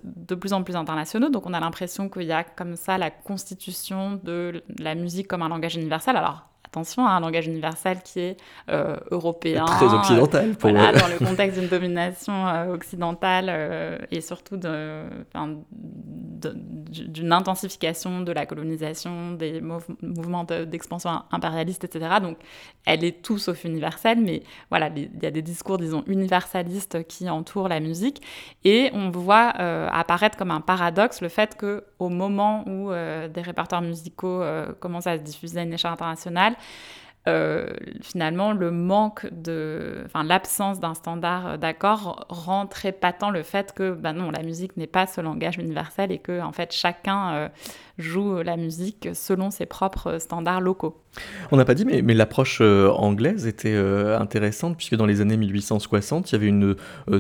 [0.04, 3.12] de plus en plus internationaux, donc on a l'impression qu'il y a comme ça la
[3.12, 6.16] constitution de la musique comme un langage universel.
[6.18, 8.38] Alors, attention à un langage universel qui est
[8.70, 9.66] euh, européen.
[9.66, 10.56] Très occidental.
[10.56, 15.12] Pour voilà, dans le contexte d'une domination euh, occidentale euh, et surtout d'une
[17.32, 19.62] intensification de la colonisation, des
[20.02, 22.16] mouvements d'expansion impérialiste, etc.
[22.22, 22.38] Donc,
[22.86, 27.30] elle est tout sauf universelle, mais voilà, il y a des discours, disons, universalistes qui
[27.30, 28.22] entourent la musique.
[28.64, 31.56] Et on voit apparaître comme un paradoxe le fait
[32.04, 34.44] qu'au moment où des répertoires musicaux
[34.80, 36.56] commencent à se diffuser à une échelle internationale,
[37.26, 37.68] euh,
[38.02, 43.94] finalement, le manque de, enfin, l'absence d'un standard d'accord rend très patent le fait que,
[43.94, 47.50] ben non, la musique n'est pas ce langage universel et que, en fait, chacun euh,
[47.98, 51.00] joue la musique selon ses propres standards locaux.
[51.52, 56.32] On n'a pas dit, mais, l'approche euh, anglaise était intéressante puisque dans les années 1860,
[56.32, 56.76] il y avait une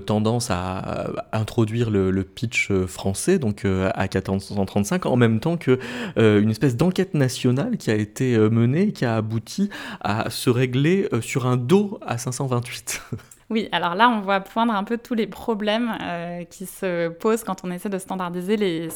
[0.06, 5.80] tendance à, introduire le, pitch français, donc à 1435, en même temps que
[6.18, 9.70] une espèce d'enquête nationale qui a été menée, qui a abouti
[10.02, 13.02] à se régler euh, sur un Do à 528.
[13.54, 17.44] Oui, alors là, on voit poindre un peu tous les problèmes euh, qui se posent
[17.44, 18.90] quand on essaie de standardiser les,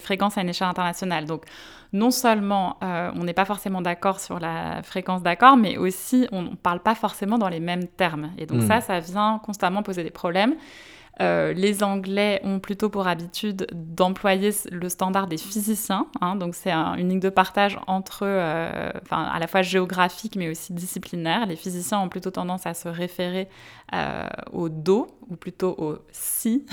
[0.00, 1.24] fréquences à une échelle internationale.
[1.24, 1.44] Donc,
[1.94, 6.42] non seulement euh, on n'est pas forcément d'accord sur la fréquence d'accord, mais aussi on
[6.42, 8.32] ne parle pas forcément dans les mêmes termes.
[8.36, 8.66] Et donc, hmm.
[8.66, 10.56] ça, ça vient constamment poser des problèmes.
[11.20, 16.36] Euh, les Anglais ont plutôt pour habitude d'employer le standard des physiciens, hein.
[16.36, 21.44] donc c'est une ligne de partage entre, euh, à la fois géographique mais aussi disciplinaire.
[21.44, 23.48] Les physiciens ont plutôt tendance à se référer
[23.94, 26.64] euh, au do ou plutôt au si,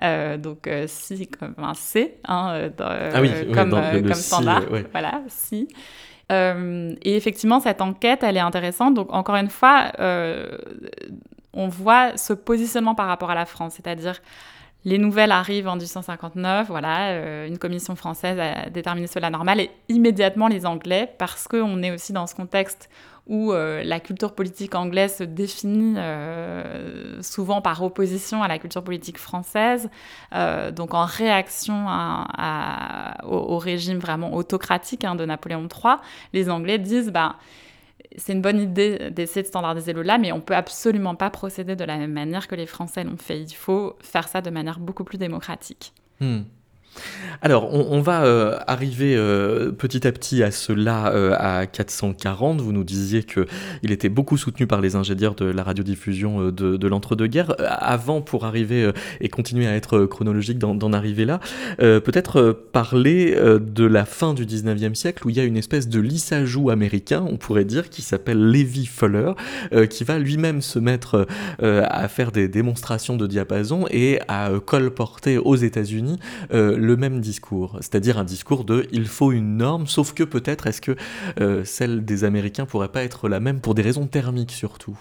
[0.38, 3.20] donc si comme un C, hein, ah
[3.54, 5.66] comme, standard, voilà si.
[6.30, 8.94] et effectivement, cette enquête, elle est intéressante.
[8.94, 9.92] Donc, encore une fois,
[11.54, 14.20] on voit ce positionnement par rapport à la France, c'est-à-dire
[14.84, 19.70] les nouvelles arrivent en 1859, voilà, euh, une commission française a déterminé cela normal, et
[19.88, 22.90] immédiatement les Anglais, parce qu'on est aussi dans ce contexte
[23.28, 28.82] où euh, la culture politique anglaise se définit euh, souvent par opposition à la culture
[28.82, 29.88] politique française,
[30.72, 31.86] donc en réaction
[33.22, 35.94] au, régime vraiment autocratique hein, de Napoléon III,
[36.32, 37.36] les Anglais disent, bah,
[38.16, 41.76] c'est une bonne idée d'essayer de standardiser le là, mais on peut absolument pas procéder
[41.76, 43.40] de la même manière que les Français l'ont fait.
[43.40, 45.92] Il faut faire ça de manière beaucoup plus démocratique.
[46.20, 46.42] Hmm.
[47.44, 52.60] Alors, on, va euh, arriver euh, petit à petit à cela euh, à 440.
[52.60, 56.88] Vous nous disiez qu'il était beaucoup soutenu par les ingénieurs de la radiodiffusion de, de
[56.88, 57.56] l'entre-deux-guerres.
[57.58, 61.40] Avant, pour arriver et continuer à être chronologique d'en arriver là,
[61.78, 65.98] peut-être parler de la fin du 19e siècle où il y a une espèce de
[65.98, 69.32] lissajou américain, on pourrait dire, qui s'appelle Levi Fuller,
[69.90, 71.26] qui va lui-même se mettre
[71.60, 76.18] à faire des démonstrations de diapason et à colporter aux États-Unis
[76.82, 80.80] le même discours, c'est-à-dire un discours de il faut une norme, sauf que peut-être est-ce
[80.80, 80.96] que
[81.40, 84.98] euh, celle des Américains pourrait pas être la même pour des raisons thermiques surtout?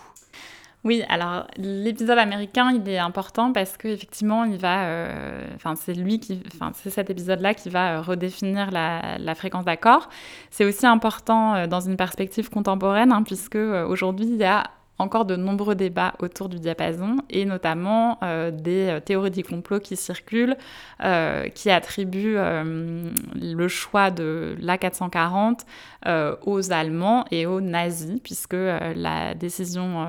[0.83, 5.93] Oui, alors l'épisode américain, il est important parce que effectivement, il va, euh, enfin c'est
[5.93, 10.09] lui qui, enfin c'est cet épisode-là qui va euh, redéfinir la, fréquence d'accord.
[10.51, 14.69] C'est aussi important dans une perspective contemporaine, hein, puisque aujourd'hui il y a
[15.01, 18.19] encore de nombreux débats autour du diapason et notamment
[18.51, 20.55] des théories du complot qui circulent,
[21.55, 25.65] qui attribuent le choix de l'A440
[26.45, 30.07] aux Allemands et aux nazis, puisque la décision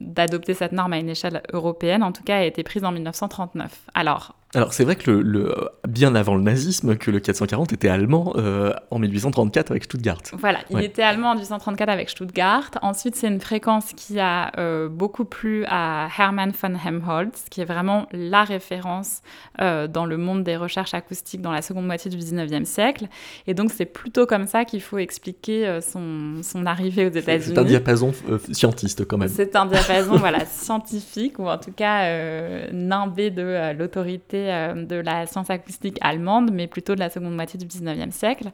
[0.00, 3.80] d'adopter cette norme à une échelle européenne, en tout cas, a été prise en 1939.
[3.94, 5.54] Alors, alors c'est vrai que le,
[5.88, 10.22] bien avant le nazisme, que le 440 était allemand euh, en 1834 avec Stuttgart.
[10.32, 12.68] Voilà, il était allemand en 1834 avec Stuttgart.
[12.82, 17.64] Ensuite, c'est une fréquence qui a euh, beaucoup plu à Hermann von Helmholtz, qui est
[17.64, 19.22] vraiment la référence
[19.60, 23.06] euh, dans le monde des recherches acoustiques dans la seconde moitié du 19e siècle.
[23.46, 27.54] Et donc c'est plutôt comme ça qu'il faut expliquer son, son, arrivée aux États-Unis.
[27.54, 28.12] C'est un diapason
[28.50, 29.28] scientiste quand même.
[29.28, 35.26] C'est un diapason voilà, scientifique, ou en tout cas nimbé de l'autorité euh, de la
[35.26, 38.50] science acoustique allemande, mais plutôt de la seconde moitié du 19e siècle.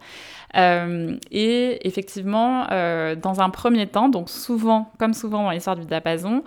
[0.57, 5.84] Euh, et effectivement, euh, dans un premier temps, donc souvent, comme souvent dans l'histoire du
[5.84, 6.43] diapason,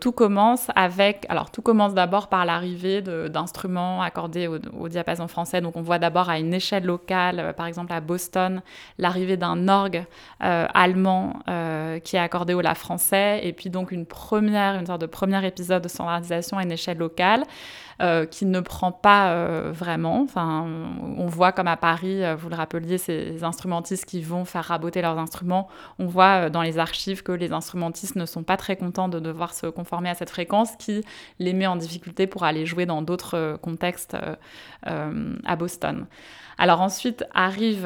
[0.00, 5.60] tout commence avec, alors tout commence d'abord par l'arrivée d'instruments accordés au, diapason français.
[5.60, 8.62] Donc on voit d'abord à une échelle locale, par exemple à Boston,
[8.98, 10.04] l'arrivée d'un orgue
[10.40, 11.34] allemand
[12.02, 15.46] qui est accordé au la français, et puis donc une première, une sorte de premier
[15.46, 17.44] épisode de standardisation à une échelle locale.
[18.02, 20.22] Euh, qui ne prend pas euh, vraiment.
[20.22, 20.66] Enfin,
[21.16, 25.02] on voit comme à Paris, euh, vous le rappeliez, ces instrumentistes qui vont faire raboter
[25.02, 25.68] leurs instruments.
[26.00, 29.41] On voit dans les archives que les instrumentistes ne sont pas très contents de devoir
[29.50, 31.04] se conformer à cette fréquence qui
[31.38, 34.16] les met en difficulté pour aller jouer dans d'autres contextes
[34.84, 36.06] à Boston.
[36.58, 37.84] Alors ensuite arrive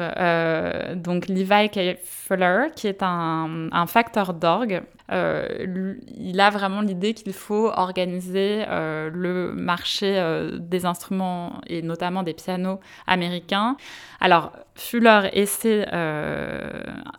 [0.95, 1.97] donc Levi K.
[2.27, 9.09] Fuller, qui est un, facteur d'orgue euh, il a vraiment l'idée qu'il faut organiser euh,
[9.13, 13.77] le marché euh, des instruments et notamment des pianos américains.
[14.19, 15.87] Alors, Fuller essaie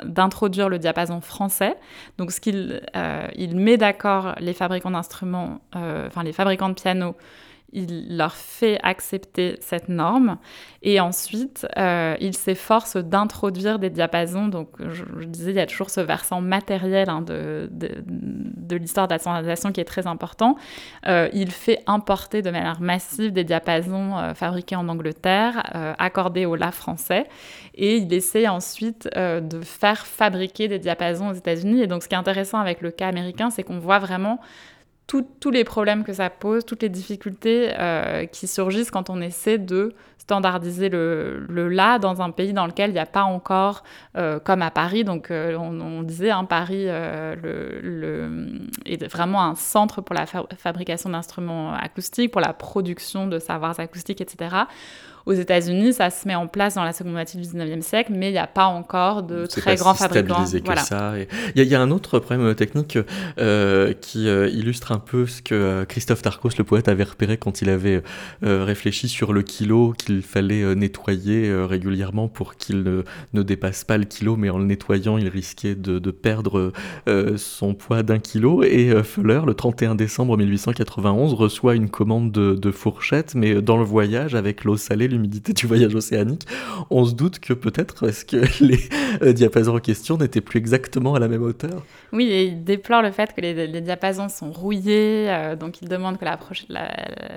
[0.05, 1.77] d'introduire le diapason français.
[2.19, 2.83] Donc, ce qu'il
[3.37, 7.17] il met d'accord les fabricants d'instruments, enfin les fabricants de pianos
[7.73, 10.39] il leur fait accepter cette norme
[10.83, 14.49] et ensuite euh, il s'efforce d'introduire des diapasons.
[14.49, 17.69] Donc je, disais, il y a toujours ce versant matériel hein, de,
[18.71, 20.57] l'histoire de la standardisation qui est très important.
[21.07, 25.63] Euh, il fait importer de manière massive des diapasons euh, fabriqués en Angleterre,
[25.99, 27.27] accordés au La français,
[27.75, 31.83] et il essaie ensuite de faire fabriquer des diapasons aux États-Unis.
[31.83, 34.41] Et donc ce qui est intéressant avec le cas américain, c'est qu'on voit vraiment
[35.09, 39.57] tous les problèmes que ça pose, toutes les difficultés euh, qui surgissent quand on essaie
[39.57, 43.83] de standardiser le, le la dans un pays dans lequel il n'y a pas encore,
[44.19, 50.03] euh, comme à Paris, donc euh, on, disait, hein, Paris le, est vraiment un centre
[50.03, 54.57] pour la fabrication d'instruments acoustiques, pour la production de savoirs acoustiques, etc.
[55.29, 58.31] Aux États-Unis, ça se met en place dans la seconde moitié du 19e siècle, mais
[58.31, 60.45] il n'y a pas encore de très grands fabricants.
[60.45, 61.13] Que ça.
[61.55, 62.99] Il y, a un autre problème technique
[63.39, 67.37] euh, qui euh, illustre un peu ce que euh, Christophe Tarkos, le poète, avait repéré
[67.37, 68.03] quand il avait
[68.41, 72.83] réfléchi sur le kilo qu'il fallait nettoyer régulièrement pour qu'il
[73.35, 76.73] ne, dépasse pas le kilo, mais en le nettoyant, il risquait de, perdre
[77.37, 78.63] son poids d'un kilo.
[78.63, 83.85] Et Fuller, le 31 décembre 1891, reçoit une commande de, de fourchette, mais dans le
[83.85, 86.47] voyage, avec l'eau salée, l'humidité du voyage océanique,
[86.91, 88.81] on se doute que peut-être est-ce que les
[89.23, 91.85] euh, diapasons en question n'étaient plus exactement à la même hauteur.
[92.13, 96.19] Oui, et il déplore le fait que les, diapasons sont rouillés, euh, donc il demande
[96.19, 96.25] que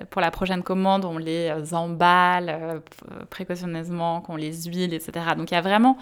[0.09, 2.81] pour la prochaine commande, on les euh, emballe
[3.29, 5.11] précautionneusement, qu'on les huile, etc.
[5.37, 5.97] Donc il y a vraiment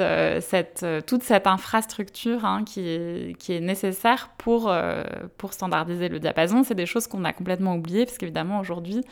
[0.00, 0.40] euh,
[0.82, 5.02] euh, toute cette infrastructure hein, qui, est, nécessaire pour, euh,
[5.36, 6.62] pour standardiser le diapason.
[6.62, 9.02] C'est des choses qu'on a complètement oubliées, parce qu'évidemment, aujourd'hui,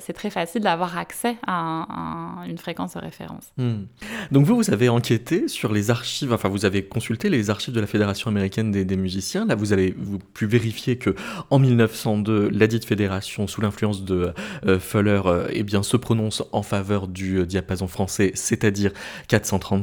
[0.00, 3.52] c'est très facile d'avoir accès à, une fréquence de référence.
[3.56, 3.84] Hmm.
[4.30, 7.80] Donc vous, vous avez enquêté sur les archives, enfin vous avez consulté les archives de
[7.80, 9.46] la Fédération américaine des, musiciens.
[9.46, 11.14] Là, vous avez vous pu vérifier que
[11.50, 14.32] en 1902, la dite fédération, sous l'influence de
[14.80, 18.92] Fuller, eh bien, se prononce en faveur du diapason français, c'est-à-dire
[19.28, 19.78] 430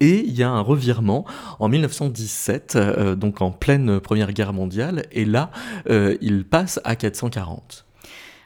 [0.00, 1.24] et il y a un revirement
[1.58, 5.50] en 1917, euh, donc en pleine Première Guerre mondiale, et là,
[5.90, 7.84] euh, il passe à 440.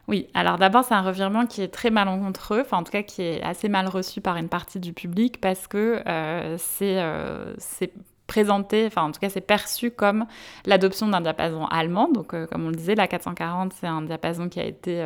[0.09, 3.21] Oui, alors d'abord c'est un revirement qui est très malencontreux, enfin en tout cas qui
[3.21, 7.93] est assez mal reçu par une partie du public parce que euh, c'est
[8.27, 10.25] présenté, enfin en tout cas c'est perçu comme
[10.65, 12.09] l'adoption d'un diapason allemand.
[12.09, 15.05] Donc comme on le disait, la 440 c'est un diapason qui a été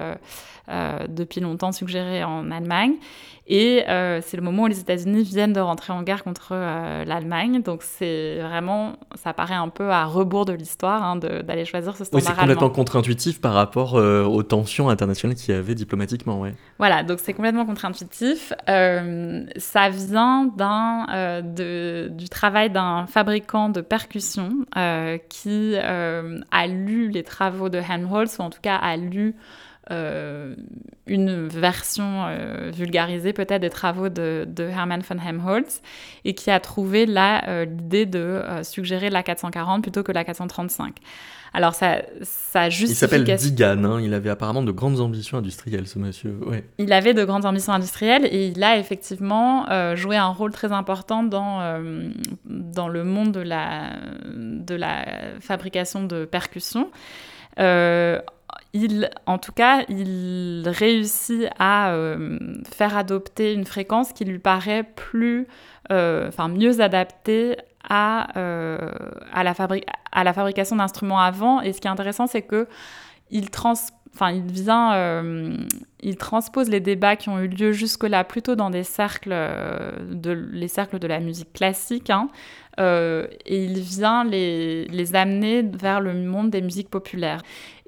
[1.08, 2.94] depuis longtemps suggéré en Allemagne.
[3.46, 7.04] Et euh, c'est le moment où les États-Unis viennent de rentrer en guerre contre euh,
[7.04, 7.62] l'Allemagne.
[7.62, 12.04] Donc c'est vraiment, ça paraît un peu à rebours de l'histoire hein, d'aller choisir ce
[12.04, 16.40] standard oui, c'est complètement contre-intuitif par rapport euh, aux tensions internationales qu'il y avait diplomatiquement.
[16.40, 16.54] Ouais.
[16.78, 18.52] Voilà, donc c'est complètement contre-intuitif.
[18.66, 24.52] ça vient d'un, du travail d'un fabricant de percussions
[25.28, 29.34] qui a lu les travaux de Helmholtz, ou en tout cas a lu
[29.90, 30.54] euh,
[31.08, 35.82] une version euh, vulgarisée peut-être des travaux de, Hermann von Helmholtz
[36.24, 40.94] et qui a trouvé euh, l'idée de suggérer la 440 plutôt que la 435.
[41.52, 44.00] Alors ça, ça Il s'appelle Digan, hein.
[44.00, 46.38] il avait apparemment de grandes ambitions industrielles ce monsieur.
[46.46, 46.64] Ouais.
[46.78, 49.66] Il avait de grandes ambitions industrielles et il a effectivement
[49.96, 51.82] joué un rôle très important dans,
[52.46, 53.96] dans le monde de la,
[54.32, 55.04] de la
[55.40, 56.88] fabrication de percussions
[58.74, 62.38] il, en tout cas, il réussit à euh,
[62.70, 65.46] faire adopter une fréquence qui lui paraît plus,
[65.90, 67.56] euh, mieux adaptée
[67.88, 68.78] à, euh,
[69.32, 69.54] à, la,
[70.12, 71.60] à la fabrication d'instruments avant.
[71.60, 72.66] Et ce qui est intéressant, c'est que
[73.30, 73.74] il trans
[74.30, 75.24] il vient,
[76.00, 80.68] il transpose les débats qui ont eu lieu jusque-là plutôt dans des cercles, de, les
[80.68, 82.28] cercles de la musique classique, hein,
[82.76, 87.40] et il vient les, les, amener vers le monde des musiques populaires.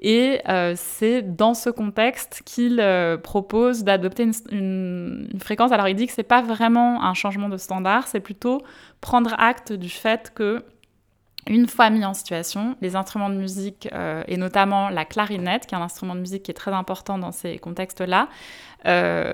[0.07, 0.39] Et
[0.75, 2.79] c'est dans ce contexte qu'il
[3.23, 5.71] propose d'adopter une, une, une, fréquence.
[5.71, 8.61] Alors il dit que c'est pas vraiment un changement de standard, c'est plutôt
[9.01, 10.63] prendre acte du fait que
[11.47, 15.75] une fois mis en situation, les instruments de musique, euh, et notamment la clarinette, qui
[15.75, 18.29] est un instrument de musique qui est très important dans ces contextes-là,
[18.87, 19.31] euh,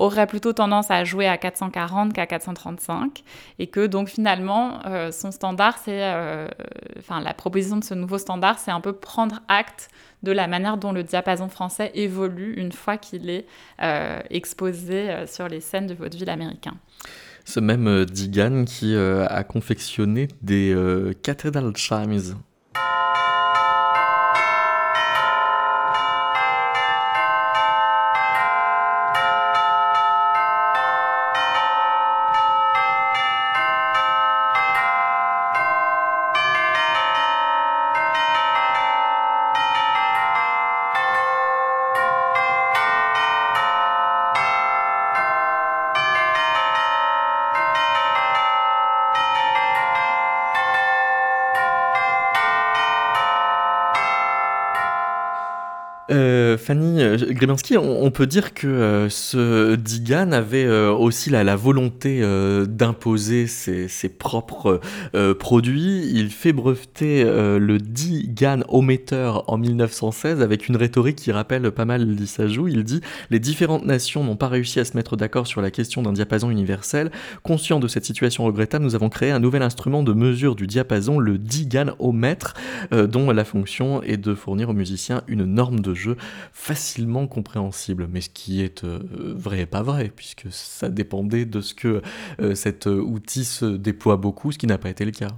[0.00, 3.22] aurait plutôt tendance à jouer à 440 qu'à 435,
[3.60, 6.02] et que donc finalement, euh, son standard, c'est,
[6.98, 9.88] enfin la proposition de ce nouveau standard, c'est un peu prendre acte
[10.24, 13.46] de la manière dont le diapason français évolue une fois qu'il est
[14.30, 16.74] exposé sur les scènes de vaudeville américain
[17.44, 22.36] ce même euh, Digan qui euh, a confectionné des euh, Cathedral Chimes
[56.14, 61.56] Øh, Fanny euh, Grebenski, on, peut dire que euh, ce Digan avait euh, aussi la,
[61.56, 62.22] volonté
[62.66, 64.80] d'imposer ses, propres
[65.38, 66.10] produits.
[66.12, 72.08] Il fait breveter le Digan Ometer en 1916 avec une rhétorique qui rappelle pas mal
[72.08, 72.68] l'Issajou.
[72.68, 73.00] Il dit
[73.30, 76.50] Les différentes nations n'ont pas réussi à se mettre d'accord sur la question d'un diapason
[76.50, 77.10] universel.
[77.42, 81.18] Conscient de cette situation regrettable, nous avons créé un nouvel instrument de mesure du diapason,
[81.18, 82.54] le Digan Omètre,
[82.90, 86.16] dont la fonction est de fournir aux musiciens une norme de jeu
[86.52, 89.00] facilement compréhensible, mais ce qui est euh,
[89.36, 92.02] vrai et pas vrai, puisque ça dépendait de ce que
[92.40, 95.30] euh, cet outil se déploie beaucoup, ce qui n'a pas été le cas.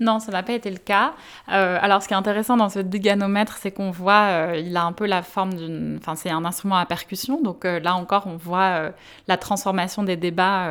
[0.00, 1.14] Non, ça n'a pas été le cas.
[1.50, 4.84] Euh, alors, ce qui est intéressant dans ce diganomètre, c'est qu'on voit, euh, il a
[4.84, 5.98] un peu la forme d'une.
[6.00, 7.40] Enfin, c'est un instrument à percussion.
[7.40, 8.90] Donc euh, là encore, on voit
[9.28, 10.68] la transformation des débats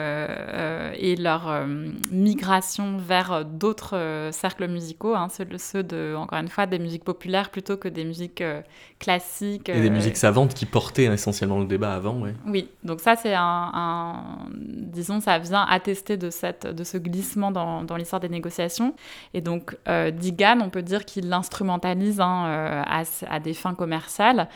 [0.97, 1.65] et leur
[2.11, 7.77] migration vers d'autres cercles musicaux, hein, ceux, de, encore une fois, des musiques populaires plutôt
[7.77, 8.43] que des musiques
[8.99, 9.69] classiques.
[9.69, 12.31] Et des musiques savantes qui portaient essentiellement le débat avant, oui.
[12.45, 14.11] Oui, donc ça, c'est un,
[14.51, 18.80] Disons, ça vient attester de, cette, de ce glissement dans, dans l'histoire des négociations.
[19.33, 22.83] Et donc, euh, Digan, on peut dire qu'il l'instrumentalise hein, euh,
[23.27, 24.47] à, des fins commerciales.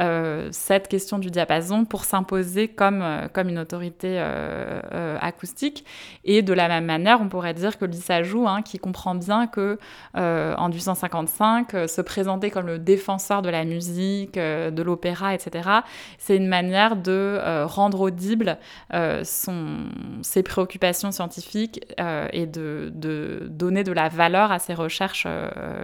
[0.00, 5.84] Euh, cette question du diapason pour s'imposer comme, euh, comme une autorité euh, acoustique.
[6.24, 9.46] Et de la même manière, on pourrait dire que Lisa Joux, hein, qui comprend bien
[9.46, 9.78] que
[10.14, 15.68] en 1855, se présenter comme le défenseur de la musique, de l'opéra, etc.,
[16.18, 18.58] c'est une manière de rendre audible
[19.24, 19.88] son,
[20.22, 21.80] ses préoccupations scientifiques
[22.32, 25.26] et de, de, donner de la valeur à ses recherches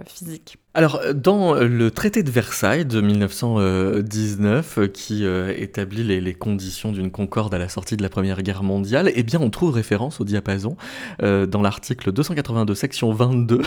[0.05, 0.57] physiques.
[0.75, 7.09] Alors, dans le traité de Versailles de 1919, euh, qui euh, établit les, conditions d'une
[7.09, 10.25] concorde à la sortie de la Première Guerre mondiale, eh bien, on trouve référence au
[10.25, 10.77] diapason
[11.23, 13.63] euh, dans l'article 282, section 22,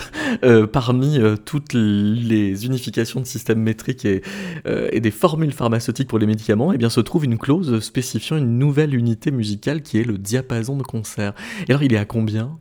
[0.71, 4.21] parmi toutes les unifications de systèmes métriques et,
[4.65, 8.57] et, des formules pharmaceutiques pour les médicaments, eh bien, se trouve une clause spécifiant une
[8.57, 11.33] nouvelle unité musicale qui est le diapason de concert.
[11.67, 12.57] Et alors, il est à combien?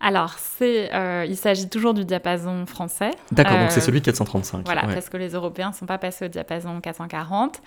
[0.00, 3.10] Alors, c'est, euh, il s'agit toujours du diapason français.
[3.32, 4.64] D'accord, donc c'est euh, celui 435.
[4.64, 7.60] Voilà, parce que les Européens ne sont pas passés au diapason 440.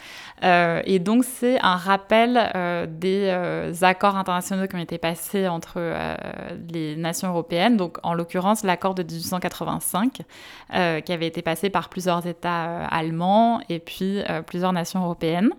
[0.43, 2.39] Euh, et donc, c'est un rappel
[2.87, 3.29] des
[3.81, 5.81] accords internationaux qui ont été passés entre
[6.71, 7.75] les nations européennes.
[7.75, 10.21] Donc, en l'occurrence, l'accord de 1885,
[11.03, 15.51] qui avait été passé par plusieurs États allemands et puis plusieurs nations européennes.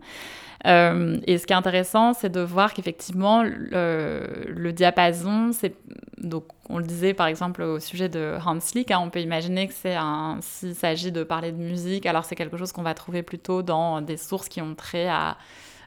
[0.65, 5.75] Et ce qui est intéressant, c'est de voir qu'effectivement, le, le diapason, c'est
[6.23, 9.67] donc, on le disait par exemple au sujet de Hans Lick, hein, on peut imaginer
[9.67, 12.95] que c'est un, s'il s'agit de parler de musique, alors c'est quelque chose qu'on va
[12.95, 15.37] trouver plutôt dans des sources qui ont trait à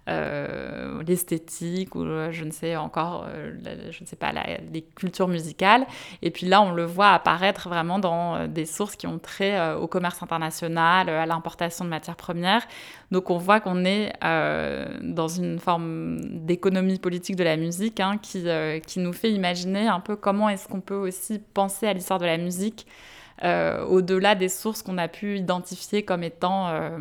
[0.08, 3.54] euh, l'esthétique ou euh, je ne sais encore, euh,
[3.90, 4.32] je ne sais pas,
[4.72, 5.88] les cultures musicales.
[6.22, 9.88] Et puis là, on le voit apparaître vraiment dans des sources qui ont trait au
[9.88, 12.68] commerce international, à l'importation de matières premières.
[13.10, 18.46] Donc on voit qu'on est dans une forme d'économie politique de la musique hein, qui,
[18.86, 22.26] qui nous fait imaginer un peu comment est-ce qu'on peut aussi penser à l'histoire de
[22.26, 22.86] la musique
[23.44, 26.98] euh, au-delà des sources qu'on a pu identifier comme étant euh,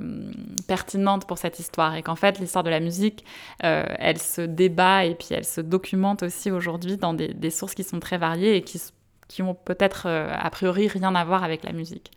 [0.66, 1.94] pertinentes pour cette histoire.
[1.94, 3.24] Et qu'en fait, l'histoire de la musique,
[3.62, 7.84] euh, elle se débat et puis elle se documente aussi aujourd'hui dans des, sources qui
[7.84, 8.82] sont très variées et qui,
[9.28, 12.10] qui ont peut-être a priori rien à voir avec la musique.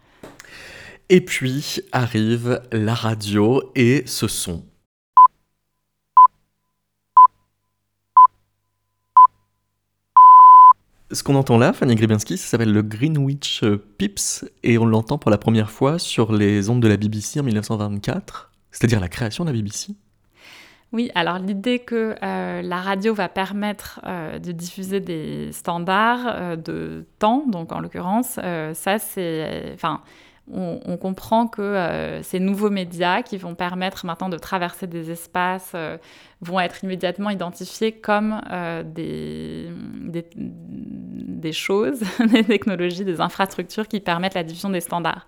[1.09, 4.63] Et puis arrive la radio et ce son
[11.11, 15.17] Ce qu'on entend là, Fanny Gribinski, ça s'appelle le Greenwich euh, Pips et on l'entend
[15.17, 19.45] pour la première fois sur les ondes de la BBC en 1924, c'est-à-dire la création
[19.45, 19.93] de la BBC.
[20.91, 27.05] Oui, alors l'idée que euh, la radio va permettre euh, de diffuser des standards de
[27.19, 28.37] temps, donc en l'occurrence,
[28.73, 30.01] ça c'est, enfin,
[30.49, 35.73] on, comprend que euh, ces nouveaux médias qui vont permettre maintenant de traverser des espaces
[35.75, 35.97] euh,
[36.41, 39.69] vont être immédiatement identifiés comme euh, des,
[40.23, 45.27] des, choses, des technologies, des infrastructures qui permettent la diffusion des standards.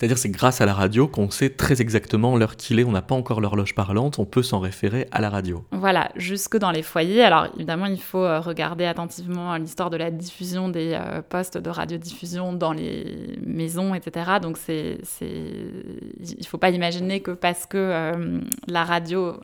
[0.00, 3.02] C'est-à-dire c'est grâce à la radio qu'on sait très exactement l'heure qu'il est, on n'a
[3.02, 5.62] pas encore l'horloge parlante, on peut s'en référer à la radio.
[5.72, 7.22] Voilà, jusque dans les foyers.
[7.22, 11.68] Alors évidemment, il faut euh, regarder attentivement l'histoire de la diffusion des euh, postes de
[11.68, 14.38] radiodiffusion dans les maisons, etc.
[14.40, 19.34] Donc c'est, il faut pas imaginer que parce que euh, la radio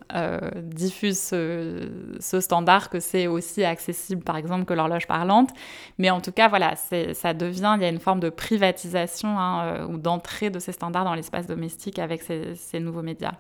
[0.63, 5.51] diffuse ce, standard, que c'est aussi accessible, par exemple, que l'horloge parlante.
[5.99, 9.87] Mais en tout cas, voilà, ça devient, il y a une forme de privatisation hein,
[9.91, 13.35] ou d'entrée de ces standards dans l'espace domestique avec ces, nouveaux médias.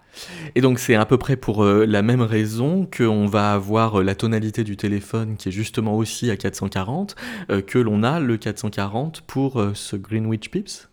[0.54, 4.02] Et donc c'est à peu près pour euh, la même raison qu'on va avoir euh,
[4.02, 7.16] la tonalité du téléphone qui est justement aussi à 440,
[7.50, 10.88] euh, que l'on a le 440 pour ce Greenwich Pips?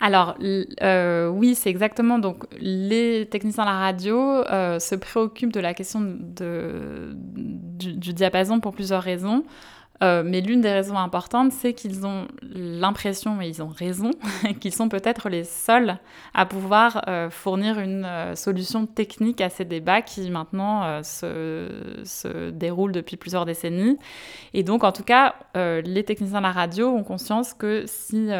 [0.00, 2.18] Alors oui, c'est exactement.
[2.18, 4.42] Donc les techniciens de la radio
[4.80, 9.44] se préoccupent de la question de, du, diapason pour plusieurs raisons.
[10.02, 14.10] Euh, mais l'une des raisons importantes, c'est qu'ils ont l'impression, et ils ont raison,
[14.60, 15.98] qu'ils sont peut-être les seuls
[16.34, 22.92] à pouvoir euh, fournir une euh, solution technique à ces débats qui maintenant se, déroulent
[22.92, 23.98] depuis plusieurs décennies.
[24.54, 28.30] Et donc, en tout cas, les techniciens de la radio ont conscience que si,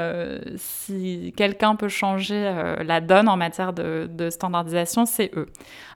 [0.57, 5.47] si quelqu'un peut changer la donne en matière de, de standardisation, c'est eux.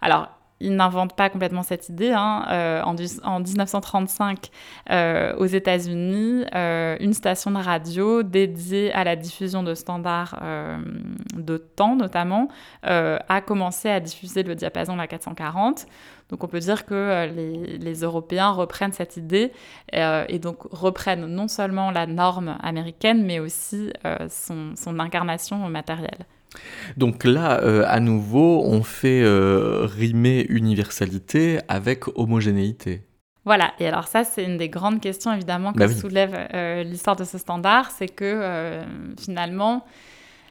[0.01, 0.29] Alors,
[0.61, 2.13] il n'invente pas complètement cette idée.
[2.13, 2.47] Hein.
[2.51, 4.51] Euh, en, en, 1935,
[4.91, 10.41] euh, aux États-Unis, euh, une station de radio dédiée à la diffusion de standards
[11.35, 12.49] de temps, notamment,
[12.83, 15.87] a commencé à diffuser le diapason la 440.
[16.29, 19.53] Donc on peut dire que les, Européens reprennent cette idée
[19.93, 23.93] et donc reprennent non seulement la norme américaine, mais aussi
[24.29, 26.27] son incarnation matérielle.
[26.97, 33.03] Donc là, euh, à nouveau, on fait euh, rimer universalité avec homogénéité.
[33.45, 37.15] Voilà, et alors ça, c'est une des grandes questions évidemment que bah soulève euh, l'histoire
[37.15, 38.81] de ce standard, c'est que
[39.21, 39.85] finalement,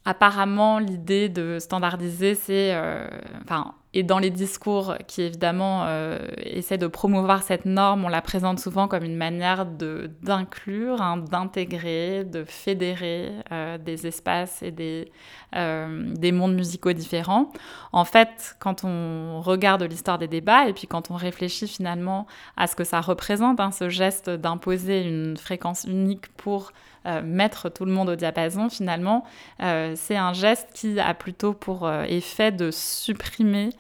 [0.05, 2.73] apparemment, l'idée de standardiser, c'est,
[3.43, 8.21] enfin, et dans les discours qui évidemment euh, essaient de promouvoir cette norme, on la
[8.21, 15.13] présente souvent comme une manière d'inclure, hein, d'intégrer, de fédérer euh, des espaces et des,
[15.55, 17.49] euh, des mondes musicaux différents.
[17.93, 22.27] En fait, quand on regarde l'histoire des débats et puis quand on réfléchit finalement
[22.57, 26.73] à ce que ça représente, hein, ce geste d'imposer une fréquence unique pour
[27.23, 29.25] mettre tout le monde au diapason, finalement,
[29.59, 33.69] c'est un geste qui a plutôt pour effet de supprimer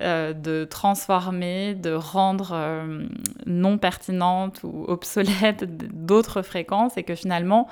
[0.00, 3.06] euh, de transformer, de rendre euh,
[3.46, 5.64] non pertinentes ou obsolètes
[5.94, 7.68] d'autres fréquences et que finalement,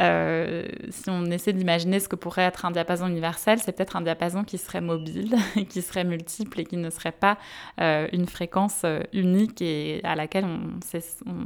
[0.00, 4.00] euh, si on essaie d'imaginer ce que pourrait être un diapason universel, c'est peut-être un
[4.00, 5.36] diapason qui serait mobile,
[5.68, 7.38] qui serait multiple et qui ne serait pas
[7.78, 10.80] une fréquence unique et à laquelle on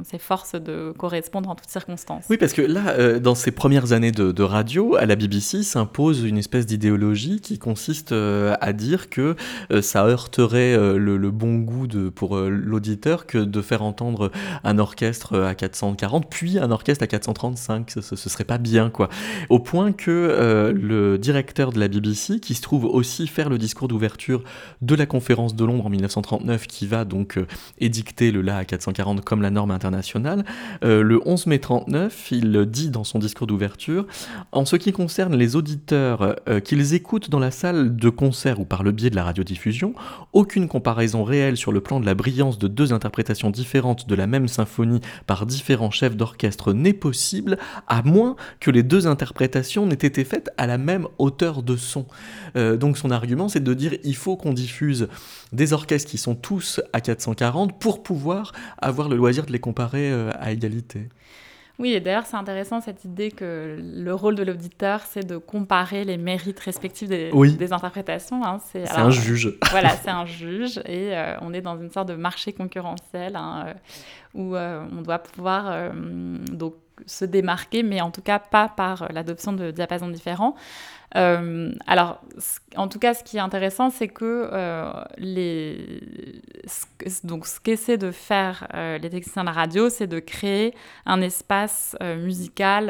[0.03, 2.25] s'efforce de correspondre en toutes circonstances.
[2.29, 6.37] Oui, parce que là, dans ces premières années de, radio, à la BBC s'impose une
[6.37, 9.35] espèce d'idéologie qui consiste à dire que
[9.81, 14.31] ça heurterait le, bon goût de, pour l'auditeur que de faire entendre
[14.63, 17.91] un orchestre à 440 puis un orchestre à 435.
[17.91, 19.09] Ce, ce, serait pas bien, quoi.
[19.49, 23.87] Au point que le directeur de la BBC, qui se trouve aussi faire le discours
[23.87, 24.43] d'ouverture
[24.81, 27.39] de la conférence de Londres en 1939, qui va donc
[27.79, 30.45] édicter le La à 440 comme la norme internationale,
[30.81, 34.05] le 11 mai 39, il dit dans son discours d'ouverture
[34.51, 38.65] En ce qui concerne les auditeurs, euh, qu'ils écoutent dans la salle de concert ou
[38.65, 39.93] par le biais de la radiodiffusion,
[40.33, 44.27] aucune comparaison réelle sur le plan de la brillance de deux interprétations différentes de la
[44.27, 49.93] même symphonie par différents chefs d'orchestre n'est possible, à moins que les deux interprétations n'aient
[49.95, 52.05] été faites à la même hauteur de son.
[52.55, 55.07] Euh, donc son argument, c'est de dire il faut qu'on diffuse
[55.53, 60.11] des orchestres qui sont tous à 440 pour pouvoir avoir le loisir de les comparer
[60.11, 61.09] euh, à égalité.
[61.77, 66.05] Oui, et d'ailleurs, c'est intéressant cette idée que le rôle de l'auditeur, c'est de comparer
[66.05, 68.45] les mérites respectifs des, des interprétations.
[68.45, 68.59] Hein.
[68.71, 69.57] C'est un juge.
[69.71, 73.65] voilà, c'est un juge, et euh, on est dans une sorte de marché concurrentiel hein,
[73.67, 73.73] euh,
[74.33, 75.91] où euh, on doit pouvoir
[76.51, 80.55] donc se démarquer, mais en tout cas pas par l'adoption de diapasons différents.
[81.15, 82.21] Euh, alors,
[82.75, 86.01] en tout cas, ce qui est intéressant, c'est que euh, les...
[87.23, 90.73] donc, ce qu'essaient de faire euh, les techniciens de la radio, c'est de créer
[91.05, 92.89] un espace musical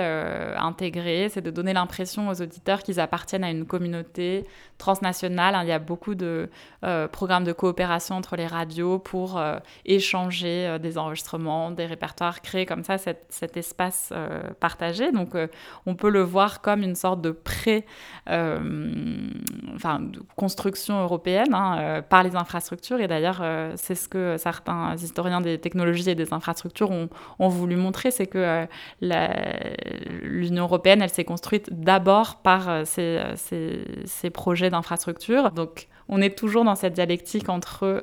[0.57, 4.45] intégré, c'est de donner l'impression aux auditeurs qu'ils appartiennent à une communauté
[4.77, 5.55] transnationale.
[5.55, 5.63] Hein.
[5.63, 6.49] Il y a beaucoup de
[7.11, 9.41] programmes de coopération entre les radios pour
[9.85, 14.13] échanger des enregistrements, des répertoires, créer comme ça cet espace
[14.59, 15.11] partagé.
[15.11, 15.35] Donc,
[15.85, 17.85] on peut le voir comme une sorte de pré-
[18.29, 18.59] euh,
[19.75, 20.01] enfin,
[20.35, 22.99] construction européenne hein, euh, par les infrastructures.
[22.99, 27.09] Et d'ailleurs, euh, c'est ce que certains historiens des technologies et des infrastructures ont,
[27.47, 28.67] voulu montrer, c'est que
[29.01, 35.51] l'Union européenne, elle s'est construite d'abord par ces projets d'infrastructures.
[35.51, 38.01] Donc, on est toujours dans cette dialectique entre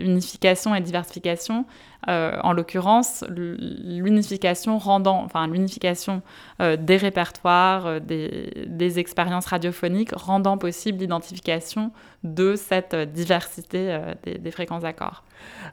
[0.00, 1.64] unification et diversification.
[2.08, 6.22] Euh, en l'occurrence, l'unification rendant, enfin l'unification
[6.60, 11.92] euh, des répertoires, euh, des, expériences radiophoniques rendant possible l'identification
[12.24, 15.22] de cette diversité des, des fréquences d'accords.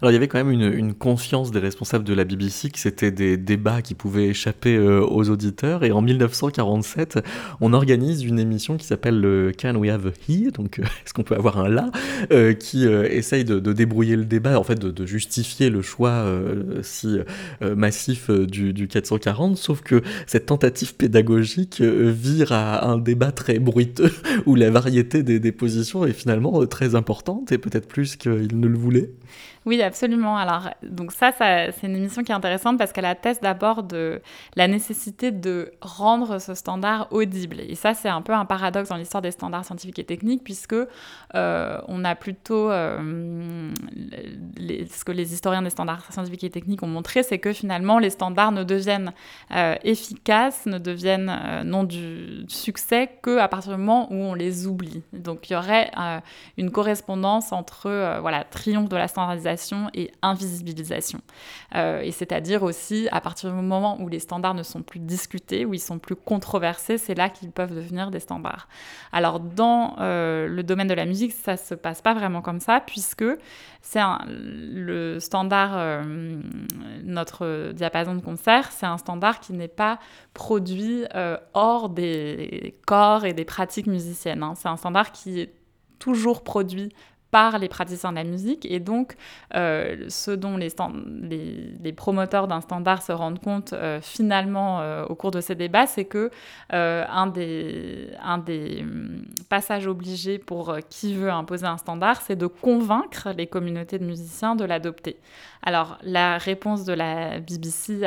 [0.01, 3.11] Alors il y avait quand même une, conscience des responsables de la BBC que c'était
[3.11, 5.83] des débats qui pouvaient échapper aux auditeurs.
[5.83, 7.19] Et en 1947,
[7.59, 10.51] on organise une émission qui s'appelle le Can We Have a He?
[10.51, 11.89] Donc est-ce qu'on peut avoir un là?
[12.59, 17.19] Qui essaye de, débrouiller le débat, en fait de justifier le choix euh, si
[17.61, 23.59] euh, massif euh, du, 440, sauf que cette tentative pédagogique vire à un débat très
[23.59, 24.11] bruiteux
[24.45, 28.67] où la variété des, des positions est finalement très importante et peut-être plus qu'il ne
[28.67, 29.09] le voulait.
[29.67, 30.37] Oui, absolument.
[30.37, 34.21] Alors, donc ça, c'est une émission qui est intéressante parce qu'elle atteste d'abord de
[34.55, 37.57] la nécessité de rendre ce standard audible.
[37.59, 40.73] Et ça, c'est un peu un paradoxe dans l'histoire des standards scientifiques et techniques puisque
[41.35, 43.73] euh, on a plutôt euh,
[44.89, 48.11] ce que les historiens des standards scientifiques et techniques ont montré, c'est que finalement les
[48.11, 49.11] standards ne deviennent
[49.53, 54.65] euh, efficaces, ne deviennent non du, succès que à partir du moment où on les
[54.65, 55.03] oublie.
[55.11, 55.91] Donc il y aurait
[56.57, 59.56] une correspondance entre voilà triomphe de la standardisation
[59.93, 61.19] et invisibilisation.
[61.75, 65.65] Euh, et c'est-à-dire aussi, à partir du moment où les standards ne sont plus discutés,
[65.65, 68.67] où ils sont plus controversés, c'est là qu'ils peuvent devenir des standards.
[69.11, 72.59] Alors, dans euh, le domaine de la musique, ça ne se passe pas vraiment comme
[72.59, 73.25] ça, puisque
[73.81, 76.41] c'est le standard, euh,
[77.03, 79.99] notre diapason de concert, c'est un standard qui n'est pas
[80.33, 81.05] produit
[81.53, 84.43] hors des corps et des pratiques musiciennes.
[84.43, 84.53] Hein.
[84.55, 85.53] C'est un standard qui est
[85.99, 86.89] toujours produit
[87.31, 88.65] par les praticiens de la musique.
[88.69, 89.15] Et donc,
[89.55, 90.71] euh, ce dont les,
[91.93, 96.05] promoteurs d'un standard se rendent compte euh, finalement euh, au cours de ces débats, c'est
[96.05, 96.29] que
[96.69, 98.09] un des,
[98.81, 104.05] hum, passages obligés pour qui veut imposer un standard, c'est de convaincre les communautés de
[104.05, 105.17] musiciens de l'adopter.
[105.63, 108.01] Alors, la réponse de la BBC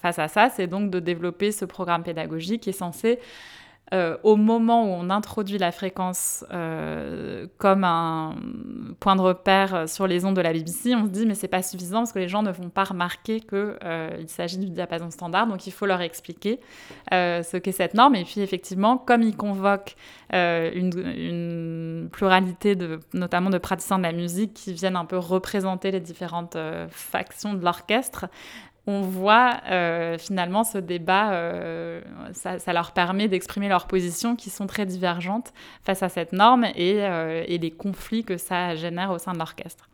[0.00, 3.18] face à ça, c'est donc de développer ce programme pédagogique qui est censé
[3.94, 8.34] euh, au moment où on introduit la fréquence euh, comme un
[9.00, 11.62] point de repère sur les ondes de la BBC, on se dit mais c'est pas
[11.62, 15.46] suffisant parce que les gens ne vont pas remarquer qu'il euh, s'agit du diapason standard,
[15.46, 16.60] donc il faut leur expliquer
[17.10, 18.14] ce qu'est cette norme.
[18.14, 19.96] Et puis effectivement, comme ils convoquent
[20.32, 25.90] une, une, pluralité de, notamment de praticiens de la musique qui viennent un peu représenter
[25.90, 26.56] les différentes
[26.90, 28.26] factions de l'orchestre,
[28.88, 32.00] on voit euh, finalement ce débat, euh,
[32.32, 35.52] ça, leur permet d'exprimer leurs positions qui sont très divergentes
[35.84, 39.38] face à cette norme et, euh, et les conflits que ça génère au sein de
[39.38, 39.90] l'orchestre.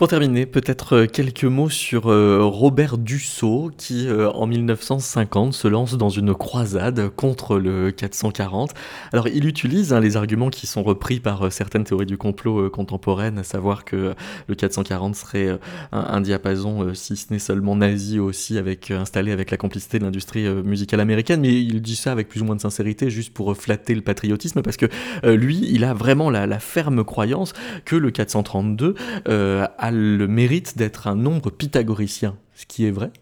[0.00, 5.68] Pour terminer, peut-être euh, quelques mots sur euh, Robert Dussault qui, euh, en 1950, se
[5.68, 8.72] lance dans une croisade contre le 440.
[9.12, 13.36] Alors, il utilise hein, les arguments qui sont repris par certaines théories du complot contemporaines,
[13.36, 14.14] à savoir que
[14.46, 15.58] le 440 serait
[15.92, 20.48] un, diapason, si ce n'est seulement nazi aussi, avec, installé avec la complicité de l'industrie
[20.64, 21.42] musicale américaine.
[21.42, 24.62] Mais il dit ça avec plus ou moins de sincérité, juste pour flatter le patriotisme,
[24.62, 24.86] parce que
[25.24, 27.52] lui, il a vraiment la, la, ferme croyance
[27.84, 28.94] que le 432
[29.26, 33.12] a le mérite d'être un nombre pythagoricien, ce qui est vrai?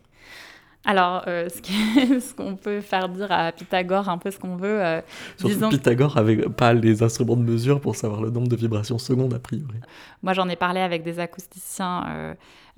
[0.88, 4.82] Alors, euh, ce qu'on peut faire dire à Pythagore un peu ce qu'on veut.
[4.82, 5.02] Euh,
[5.36, 9.34] Surtout Pythagore n'avait pas les instruments de mesure pour savoir le nombre de vibrations secondes
[9.34, 9.76] a priori.
[10.22, 12.34] Moi, j'en ai parlé avec des acousticiens euh,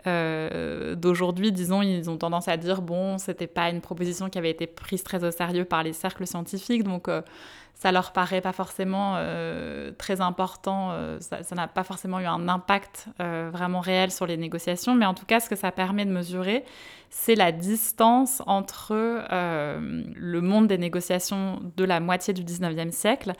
[0.07, 1.53] d'aujourd'hui.
[1.53, 5.03] Disons, ils ont tendance à dire bon, c'était pas une proposition qui avait été prise
[5.03, 7.09] très au sérieux par les cercles scientifiques, donc
[7.81, 12.47] ça leur paraît pas forcément euh, très important, euh, ça n'a pas forcément eu un
[12.47, 16.05] impact euh, vraiment réel sur les négociations, mais en tout cas, ce que ça permet
[16.05, 16.63] de mesurer,
[17.09, 23.33] c'est la distance entre le monde des négociations de la moitié du 19e siècle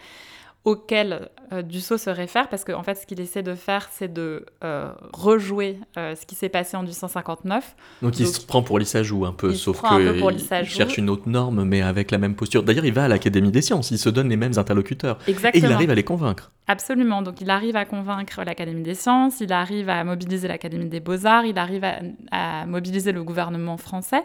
[0.65, 4.13] auquel euh, Dussault se réfère, parce qu'en en fait, ce qu'il essaie de faire, c'est
[4.13, 7.77] de euh, rejouer euh, ce qui s'est passé en 1859.
[8.03, 11.81] Donc, il se prend pour Lissajou un peu, sauf qu'il cherche une autre norme, mais
[11.81, 12.63] avec la même posture.
[12.63, 15.19] D'ailleurs, il va à l'Académie des sciences, il se donne les mêmes interlocuteurs.
[15.27, 15.65] Exactement.
[15.65, 16.51] Et il arrive à les convaincre.
[16.69, 17.23] Absolument.
[17.23, 21.47] Donc, il arrive à convaincre l'Académie des sciences, il arrive à mobiliser l'Académie des beaux-arts,
[21.47, 21.85] il arrive
[22.31, 24.23] à mobiliser le gouvernement français.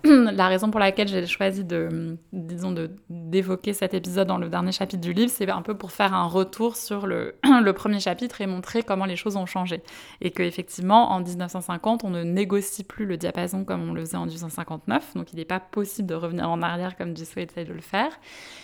[0.04, 2.74] la raison pour laquelle j'ai choisi de, disons,
[3.08, 6.26] d'évoquer cet épisode dans le dernier chapitre du livre, c'est un peu pour faire un
[6.26, 7.34] retour sur le,
[7.74, 9.82] premier chapitre et montrer comment les choses ont changé.
[10.20, 14.26] Et qu'effectivement, en 1950, on ne négocie plus le diapason comme on le faisait en
[14.26, 15.14] 1959.
[15.14, 18.18] Donc, il n'est pas possible de revenir en arrière comme Dussault essaye de le faire.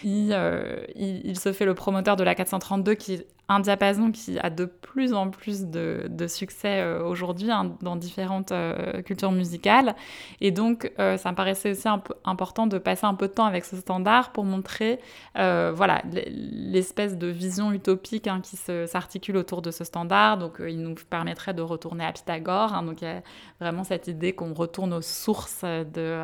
[0.05, 4.65] Euh, il, se fait le promoteur de la 432 qui un diapason qui a de
[4.65, 9.95] plus en plus de, succès euh, aujourd'hui hein, dans différentes euh, cultures musicales.
[10.41, 11.87] Et donc, euh, ça me paraissait aussi
[12.25, 15.01] important de passer un peu de temps avec ce standard pour montrer
[15.35, 20.39] voilà, l'espèce de vision utopique hein, qui s'articule autour de ce standard.
[20.39, 22.73] Donc, il nous permettrait de retourner à Pythagore.
[22.73, 22.83] Hein.
[22.83, 23.23] donc, il y a
[23.61, 26.19] vraiment cette idée qu'on retourne aux sources de,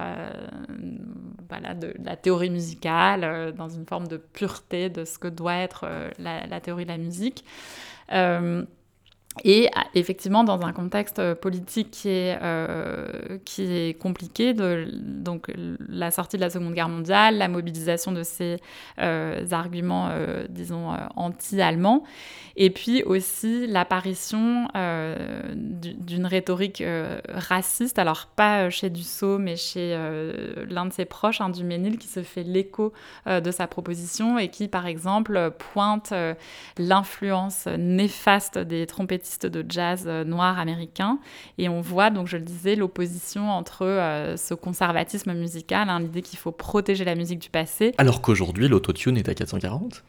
[1.48, 5.86] voilà, de, la théorie musicale, dans une forme de pureté de ce que doit être
[6.18, 7.44] la, la théorie de la musique musique.
[8.12, 8.64] Euh,
[9.44, 15.50] et ah, effectivement, dans un contexte euh, politique qui est, euh, qui est compliqué, donc
[15.88, 18.58] la sortie de la Seconde Guerre mondiale, la mobilisation de ces
[19.52, 20.10] arguments,
[20.48, 22.02] disons, anti-allemands,
[22.56, 24.68] et puis aussi l'apparition
[25.54, 26.82] d'une rhétorique
[27.28, 29.96] raciste, alors pas chez Dussault, mais chez
[30.68, 32.92] l'un de ses proches, hein, du Ménil, qui se fait l'écho
[33.26, 36.12] de sa proposition et qui, par exemple, pointe
[36.78, 41.18] l'influence néfaste des trompettes de jazz euh, noir américain.
[41.58, 46.22] Et on voit, donc je le disais, l'opposition entre euh, ce conservatisme musical, hein, l'idée
[46.22, 47.94] qu'il faut protéger la musique du passé.
[47.98, 50.02] Alors qu'aujourd'hui, l'autotune est à 440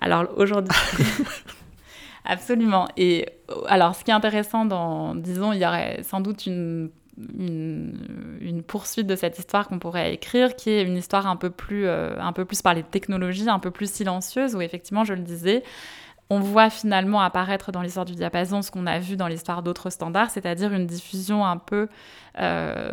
[0.00, 0.76] Alors aujourd'hui...
[2.24, 2.88] Absolument.
[2.98, 6.90] Et euh, alors, ce qui est intéressant dans, disons, il y aurait sans doute une,
[7.38, 11.88] une, poursuite de cette histoire qu'on pourrait écrire, qui est une histoire un peu plus,
[11.88, 15.62] un peu plus par les technologies, un peu plus silencieuse, où effectivement, je le disais,
[16.30, 19.90] on voit finalement apparaître dans l'histoire du diapason ce qu'on a vu dans l'histoire d'autres
[19.90, 21.88] standards, c'est-à-dire une diffusion un peu
[22.38, 22.92] euh,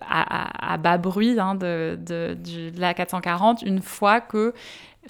[0.00, 2.36] à, bas bruit hein, de, de,
[2.80, 4.54] la 440, une fois que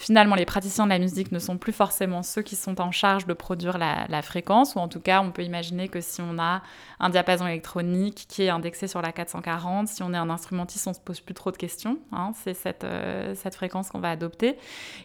[0.00, 3.26] finalement, les praticiens de la musique ne sont plus forcément ceux qui sont en charge
[3.26, 6.62] de produire la, fréquence, ou en tout cas, on peut imaginer que si on a
[7.00, 10.94] un diapason électronique qui est indexé sur la 440, si on est un instrumentiste, on
[10.94, 11.98] se pose plus trop de questions.
[12.12, 14.56] Hein, c'est cette, euh, cette fréquence qu'on va adopter.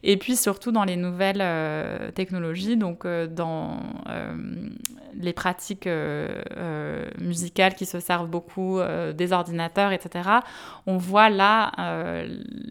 [0.03, 3.79] Et puis surtout dans les nouvelles euh, technologies, donc euh, dans
[5.17, 5.89] les pratiques
[7.19, 8.79] musicales qui se servent beaucoup
[9.13, 10.29] des ordinateurs, etc.,
[10.85, 11.71] on voit là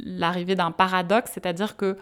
[0.04, 1.96] l'arrivée d'un paradoxe, c'est-à-dire que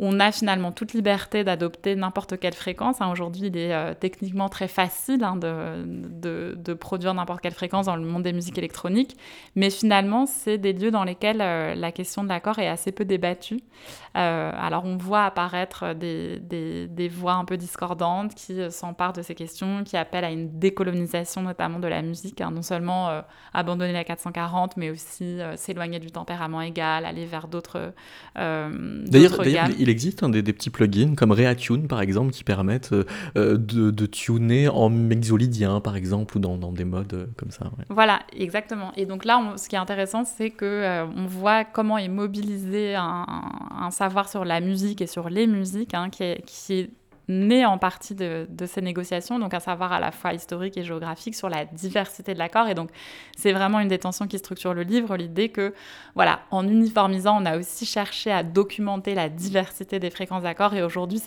[0.00, 3.00] on a finalement toute liberté d'adopter n'importe quelle fréquence.
[3.00, 3.10] Hein.
[3.10, 8.04] Aujourd'hui, il est euh, techniquement très facile hein, de, produire n'importe quelle fréquence dans le
[8.04, 9.16] monde des musiques électroniques,
[9.56, 13.04] mais finalement, c'est des lieux dans lesquels euh, la question de l'accord est assez peu
[13.04, 13.58] débattue.
[14.16, 19.82] Euh, alors, on voit apparaître des, voix un peu discordantes qui s'emparent de ces questions,
[19.82, 22.50] qui appellent à une décolonisation notamment de la musique, hein.
[22.52, 23.22] non seulement
[23.52, 27.92] abandonner la 440, mais aussi s'éloigner du tempérament égal, aller vers d'autres
[28.36, 33.04] gammes il existe des, petits plugins comme Reatune par exemple qui permettent euh,
[33.36, 37.70] euh, de, tuner en mexolydien par exemple ou dans, des modes euh, comme ça.
[37.88, 38.92] Voilà, exactement.
[38.96, 43.88] Et donc là, ce qui est intéressant, c'est que on voit comment est mobilisé un,
[43.90, 46.90] savoir sur la musique et sur les musiques hein, qui, est, qui est
[47.28, 51.34] naît en partie de, ces négociations, donc un savoir à la fois historique et géographique
[51.34, 52.68] sur la diversité de l'accord.
[52.68, 52.90] Et donc,
[53.36, 55.74] c'est vraiment une des tensions qui structure le livre, l'idée que,
[56.14, 60.74] voilà, en uniformisant, on a aussi cherché à documenter la diversité des fréquences d'accords.
[60.74, 61.22] Et aujourd'hui,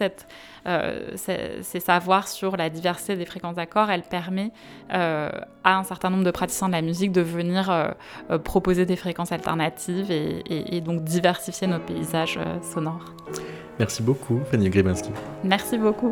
[0.67, 4.51] euh, ces, savoirs sur la diversité des fréquences d'accords, elle permet
[4.93, 5.29] euh,
[5.63, 9.31] à un certain nombre de praticiens de la musique de venir euh, proposer des fréquences
[9.31, 13.13] alternatives et donc diversifier nos paysages sonores.
[13.81, 15.09] Merci beaucoup, Fanny Gribinski.
[15.43, 16.11] Merci beaucoup.